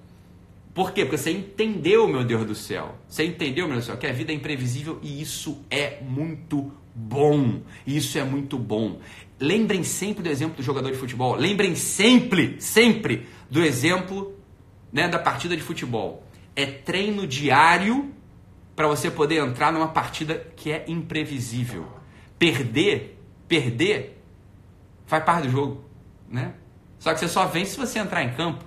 Por 0.73 0.93
quê? 0.93 1.05
Porque 1.05 1.19
você 1.19 1.33
entendeu, 1.33 2.07
meu 2.07 2.23
Deus 2.23 2.47
do 2.47 2.55
céu. 2.55 2.95
Você 3.09 3.25
entendeu, 3.25 3.67
meu 3.67 3.75
Deus 3.75 3.87
do 3.87 3.89
céu, 3.89 3.97
que 3.97 4.07
a 4.07 4.13
vida 4.13 4.31
é 4.31 4.37
imprevisível 4.37 5.01
e 5.03 5.21
isso 5.21 5.65
é 5.69 6.01
muito 6.01 6.73
bom. 6.95 7.61
Isso 7.85 8.17
é 8.19 8.23
muito 8.23 8.57
bom. 8.57 9.01
Lembrem 9.41 9.83
sempre 9.83 10.23
do 10.23 10.31
exemplo 10.31 10.59
do 10.59 10.63
jogador 10.63 10.93
de 10.93 10.97
futebol. 10.97 11.35
Lembrem 11.35 11.75
sempre, 11.75 12.55
sempre 12.61 13.27
do 13.51 13.65
exemplo 13.65 14.37
né, 14.93 15.09
da 15.09 15.19
partida 15.19 15.57
de 15.57 15.63
futebol. 15.63 16.25
É 16.55 16.67
treino 16.67 17.27
diário 17.27 18.13
para 18.77 18.87
você 18.87 19.11
poder 19.11 19.45
entrar 19.45 19.73
numa 19.73 19.89
partida 19.89 20.37
que 20.55 20.71
é 20.71 20.85
imprevisível. 20.87 21.89
Perder, 22.39 23.19
perder, 23.49 24.23
faz 25.05 25.25
parte 25.25 25.49
do 25.49 25.51
jogo, 25.51 25.85
né? 26.31 26.55
Só 26.99 27.13
que 27.13 27.21
você 27.21 27.29
só 27.29 27.47
vence 27.47 27.73
se 27.73 27.77
você 27.77 27.99
entrar 27.99 28.23
em 28.23 28.33
campo. 28.33 28.65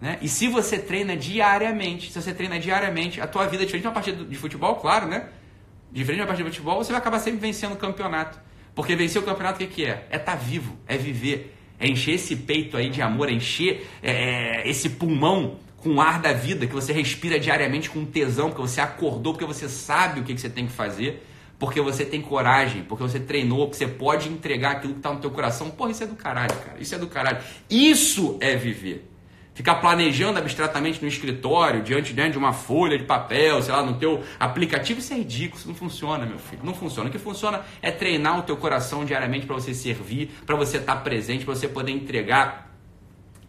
Né? 0.00 0.18
E 0.22 0.28
se 0.28 0.46
você 0.48 0.78
treina 0.78 1.16
diariamente, 1.16 2.12
se 2.12 2.20
você 2.20 2.32
treina 2.32 2.58
diariamente, 2.58 3.20
a 3.20 3.26
tua 3.26 3.46
vida, 3.46 3.64
diferente 3.64 3.82
de 3.82 3.88
uma 3.88 3.94
partida 3.94 4.24
de 4.24 4.36
futebol, 4.36 4.76
claro, 4.76 5.06
né? 5.06 5.28
Diferente 5.90 6.18
de 6.18 6.22
uma 6.22 6.28
partida 6.28 6.48
de 6.48 6.56
futebol, 6.56 6.82
você 6.82 6.92
vai 6.92 7.00
acabar 7.00 7.18
sempre 7.18 7.40
vencendo 7.40 7.72
o 7.72 7.76
campeonato. 7.76 8.38
Porque 8.74 8.94
vencer 8.94 9.20
o 9.20 9.24
campeonato, 9.24 9.56
o 9.56 9.66
que, 9.66 9.74
que 9.74 9.84
é? 9.84 10.06
É 10.08 10.16
estar 10.16 10.32
tá 10.32 10.34
vivo, 10.36 10.78
é 10.86 10.96
viver. 10.96 11.56
É 11.80 11.88
encher 11.88 12.14
esse 12.14 12.36
peito 12.36 12.76
aí 12.76 12.90
de 12.90 13.02
amor, 13.02 13.28
é 13.28 13.32
encher 13.32 13.88
é, 14.02 14.62
é, 14.62 14.68
esse 14.68 14.90
pulmão 14.90 15.58
com 15.76 15.96
o 15.96 16.00
ar 16.00 16.20
da 16.20 16.32
vida 16.32 16.66
que 16.66 16.74
você 16.74 16.92
respira 16.92 17.38
diariamente 17.38 17.88
com 17.88 18.04
tesão, 18.04 18.50
porque 18.50 18.62
você 18.62 18.80
acordou, 18.80 19.32
porque 19.32 19.44
você 19.44 19.68
sabe 19.68 20.20
o 20.20 20.24
que, 20.24 20.34
que 20.34 20.40
você 20.40 20.50
tem 20.50 20.66
que 20.66 20.72
fazer 20.72 21.24
porque 21.58 21.80
você 21.80 22.04
tem 22.04 22.22
coragem, 22.22 22.82
porque 22.84 23.02
você 23.02 23.18
treinou, 23.18 23.66
porque 23.66 23.78
você 23.78 23.88
pode 23.88 24.28
entregar 24.28 24.72
aquilo 24.72 24.92
que 24.92 25.00
está 25.00 25.12
no 25.12 25.18
teu 25.18 25.30
coração. 25.30 25.70
Porra, 25.70 25.90
isso 25.90 26.04
é 26.04 26.06
do 26.06 26.14
caralho, 26.14 26.54
cara. 26.54 26.76
Isso 26.78 26.94
é 26.94 26.98
do 26.98 27.08
caralho. 27.08 27.38
Isso 27.68 28.36
é 28.40 28.54
viver. 28.54 29.10
ficar 29.54 29.74
planejando 29.76 30.38
abstratamente 30.38 31.02
no 31.02 31.08
escritório, 31.08 31.82
diante 31.82 32.12
né, 32.12 32.28
de 32.28 32.38
uma 32.38 32.52
folha 32.52 32.96
de 32.96 33.02
papel, 33.02 33.60
sei 33.60 33.74
lá, 33.74 33.82
no 33.82 33.94
teu 33.94 34.22
aplicativo, 34.38 35.00
isso 35.00 35.12
é 35.12 35.16
ridículo, 35.16 35.58
isso 35.58 35.66
não 35.66 35.74
funciona, 35.74 36.24
meu 36.24 36.38
filho. 36.38 36.62
Não 36.62 36.74
funciona. 36.74 37.08
O 37.08 37.12
que 37.12 37.18
funciona 37.18 37.62
é 37.82 37.90
treinar 37.90 38.38
o 38.38 38.42
teu 38.42 38.56
coração 38.56 39.04
diariamente 39.04 39.46
para 39.46 39.56
você 39.56 39.74
servir, 39.74 40.30
para 40.46 40.54
você 40.54 40.76
estar 40.76 40.94
tá 40.94 41.00
presente, 41.00 41.44
para 41.44 41.56
você 41.56 41.66
poder 41.66 41.90
entregar 41.90 42.68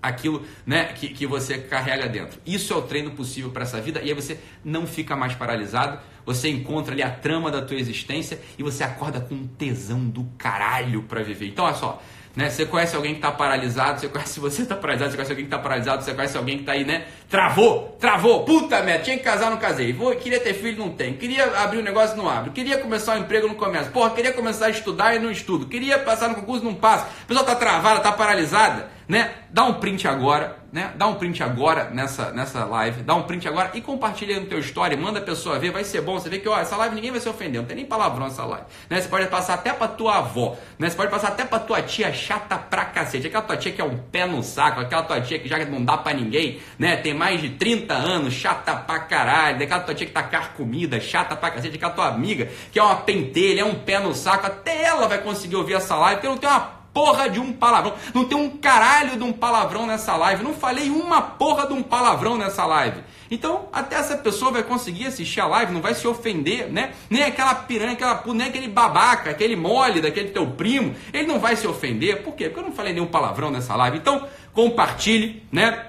aquilo 0.01 0.43
né, 0.65 0.85
que, 0.85 1.09
que 1.09 1.27
você 1.27 1.57
carrega 1.57 2.07
dentro. 2.07 2.39
Isso 2.45 2.73
é 2.73 2.75
o 2.75 2.81
treino 2.81 3.11
possível 3.11 3.51
para 3.51 3.63
essa 3.63 3.79
vida 3.81 4.01
e 4.01 4.09
aí 4.09 4.13
você 4.13 4.39
não 4.63 4.87
fica 4.87 5.15
mais 5.15 5.35
paralisado, 5.35 5.99
você 6.29 6.47
encontra 6.47 6.93
ali 6.93 7.01
a 7.01 7.09
trama 7.09 7.49
da 7.49 7.59
tua 7.59 7.75
existência 7.75 8.39
e 8.55 8.61
você 8.61 8.83
acorda 8.83 9.19
com 9.19 9.33
um 9.33 9.47
tesão 9.47 10.07
do 10.07 10.25
caralho 10.37 11.01
para 11.01 11.23
viver. 11.23 11.47
Então, 11.47 11.65
olha 11.65 11.73
só, 11.73 11.99
né? 12.35 12.49
Você 12.49 12.65
conhece 12.65 12.95
alguém 12.95 13.13
que 13.13 13.19
está 13.19 13.31
paralisado, 13.31 13.99
você 13.99 14.07
conhece 14.07 14.39
você 14.41 14.61
está 14.61 14.75
paralisado, 14.75 15.11
você 15.11 15.17
conhece 15.17 15.31
alguém 15.31 15.45
que 15.45 15.53
está 15.53 15.59
paralisado, 15.59 16.03
você 16.03 16.13
conhece 16.13 16.37
alguém 16.37 16.55
que 16.57 16.61
está 16.63 16.71
aí, 16.73 16.85
né? 16.85 17.05
Travou, 17.29 17.97
travou, 17.99 18.43
puta 18.43 18.81
merda, 18.81 19.03
tinha 19.03 19.17
que 19.17 19.23
casar, 19.23 19.49
não 19.49 19.57
casei. 19.57 19.93
Vou, 19.93 20.15
queria 20.15 20.39
ter 20.39 20.53
filho, 20.53 20.77
não 20.77 20.89
tem. 20.89 21.13
Queria 21.13 21.45
abrir 21.59 21.79
um 21.79 21.83
negócio, 21.83 22.17
não 22.17 22.29
abre. 22.29 22.51
Queria 22.51 22.77
começar 22.77 23.15
um 23.15 23.19
emprego, 23.19 23.47
não 23.47 23.55
começa. 23.55 23.89
Porra, 23.89 24.11
queria 24.11 24.33
começar 24.33 24.67
a 24.67 24.69
estudar 24.69 25.15
e 25.15 25.19
não 25.19 25.31
estudo. 25.31 25.67
Queria 25.67 25.99
passar 25.99 26.29
no 26.29 26.35
concurso, 26.35 26.63
não 26.63 26.75
passa. 26.75 27.05
A 27.05 27.27
pessoa 27.27 27.43
está 27.43 27.55
travada, 27.55 27.97
está 27.97 28.11
paralisada 28.11 28.99
né? 29.09 29.31
Dá 29.49 29.65
um 29.65 29.73
print 29.73 30.07
agora, 30.07 30.59
né? 30.71 30.93
Dá 30.95 31.07
um 31.07 31.15
print 31.15 31.41
agora 31.41 31.89
nessa, 31.89 32.31
nessa 32.31 32.63
live, 32.63 33.01
dá 33.01 33.15
um 33.15 33.23
print 33.23 33.47
agora 33.47 33.71
e 33.73 33.81
compartilha 33.81 34.39
no 34.39 34.45
teu 34.45 34.59
story, 34.59 34.95
manda 34.95 35.17
a 35.17 35.21
pessoa 35.21 35.57
ver, 35.57 35.71
vai 35.71 35.83
ser 35.83 36.01
bom, 36.01 36.19
você 36.19 36.29
vê 36.29 36.37
que, 36.37 36.47
ó, 36.47 36.59
essa 36.59 36.77
live 36.77 36.93
ninguém 36.93 37.09
vai 37.09 37.19
se 37.19 37.27
ofender, 37.27 37.59
não 37.59 37.67
tem 37.67 37.75
nem 37.75 37.87
palavrão 37.87 38.27
nessa 38.27 38.45
live, 38.45 38.67
né? 38.87 39.01
Você 39.01 39.07
pode 39.07 39.25
passar 39.25 39.55
até 39.55 39.73
pra 39.73 39.87
tua 39.87 40.19
avó, 40.19 40.55
né? 40.77 40.87
Você 40.87 40.95
pode 40.95 41.09
passar 41.09 41.29
até 41.29 41.43
pra 41.43 41.57
tua 41.57 41.81
tia 41.81 42.13
chata 42.19 42.57
pra 42.57 42.85
cacete, 42.85 43.27
aquela 43.27 43.43
tua 43.43 43.57
tia 43.57 43.71
que 43.71 43.81
é 43.81 43.83
um 43.83 43.97
pé 43.97 44.25
no 44.25 44.43
saco, 44.43 44.79
aquela 44.79 45.03
tua 45.03 45.21
tia 45.21 45.39
que 45.39 45.47
já 45.47 45.57
não 45.65 45.83
dá 45.83 45.97
pra 45.97 46.13
ninguém, 46.13 46.59
né? 46.77 46.97
Tem 46.97 47.13
mais 47.13 47.41
de 47.41 47.49
30 47.49 47.93
anos, 47.93 48.33
chata 48.33 48.75
pra 48.75 48.99
caralho, 48.99 49.63
aquela 49.63 49.79
tua 49.81 49.95
tia 49.95 50.05
que 50.05 50.13
tá 50.13 50.23
carcomida, 50.23 50.99
chata 50.99 51.35
pra 51.35 51.51
cacete, 51.51 51.75
aquela 51.75 51.93
tua 51.93 52.07
amiga 52.07 52.49
que 52.71 52.79
é 52.79 52.83
uma 52.83 52.97
pentelha, 52.97 53.61
é 53.61 53.65
um 53.65 53.75
pé 53.75 53.99
no 53.99 54.13
saco, 54.13 54.45
até 54.45 54.83
ela 54.83 55.07
vai 55.07 55.19
conseguir 55.19 55.55
ouvir 55.55 55.73
essa 55.73 55.95
live, 55.95 56.15
porque 56.17 56.27
não 56.27 56.37
tem 56.37 56.49
uma 56.49 56.78
porra 56.93 57.29
de 57.29 57.39
um 57.39 57.53
palavrão. 57.53 57.93
Não 58.13 58.25
tem 58.25 58.37
um 58.37 58.49
caralho 58.57 59.17
de 59.17 59.23
um 59.23 59.31
palavrão 59.31 59.85
nessa 59.85 60.15
live. 60.15 60.43
Não 60.43 60.53
falei 60.53 60.89
uma 60.89 61.21
porra 61.21 61.67
de 61.67 61.73
um 61.73 61.83
palavrão 61.83 62.37
nessa 62.37 62.65
live. 62.65 63.01
Então, 63.31 63.67
até 63.71 63.95
essa 63.95 64.17
pessoa 64.17 64.51
vai 64.51 64.63
conseguir 64.63 65.07
assistir 65.07 65.39
a 65.39 65.45
live, 65.45 65.71
não 65.71 65.81
vai 65.81 65.93
se 65.93 66.07
ofender, 66.07 66.71
né? 66.71 66.91
Nem 67.09 67.23
aquela 67.23 67.53
piranha, 67.53 67.93
aquela 67.93 68.23
nem 68.27 68.47
aquele 68.47 68.67
babaca, 68.67 69.29
aquele 69.29 69.55
mole 69.55 70.01
daquele 70.01 70.29
teu 70.29 70.47
primo, 70.47 70.95
ele 71.13 71.27
não 71.27 71.39
vai 71.39 71.55
se 71.55 71.67
ofender. 71.67 72.23
Por 72.23 72.33
quê? 72.33 72.45
Porque 72.45 72.59
eu 72.59 72.65
não 72.65 72.71
falei 72.73 72.93
nenhum 72.93 73.07
palavrão 73.07 73.51
nessa 73.51 73.75
live. 73.75 73.97
Então, 73.97 74.27
compartilhe, 74.53 75.43
né? 75.51 75.85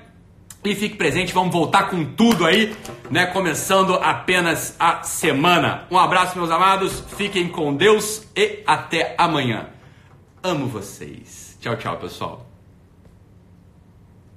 E 0.62 0.74
fique 0.74 0.96
presente, 0.96 1.32
vamos 1.32 1.54
voltar 1.54 1.88
com 1.88 2.04
tudo 2.04 2.44
aí, 2.44 2.76
né? 3.10 3.24
Começando 3.24 3.94
apenas 3.94 4.76
a 4.78 5.02
semana. 5.02 5.86
Um 5.90 5.98
abraço, 5.98 6.36
meus 6.36 6.50
amados, 6.50 7.02
fiquem 7.16 7.48
com 7.48 7.74
Deus 7.74 8.26
e 8.36 8.62
até 8.66 9.14
amanhã. 9.16 9.68
Amo 10.42 10.66
vocês. 10.66 11.54
Tchau, 11.60 11.76
tchau, 11.76 11.98
pessoal. 11.98 12.49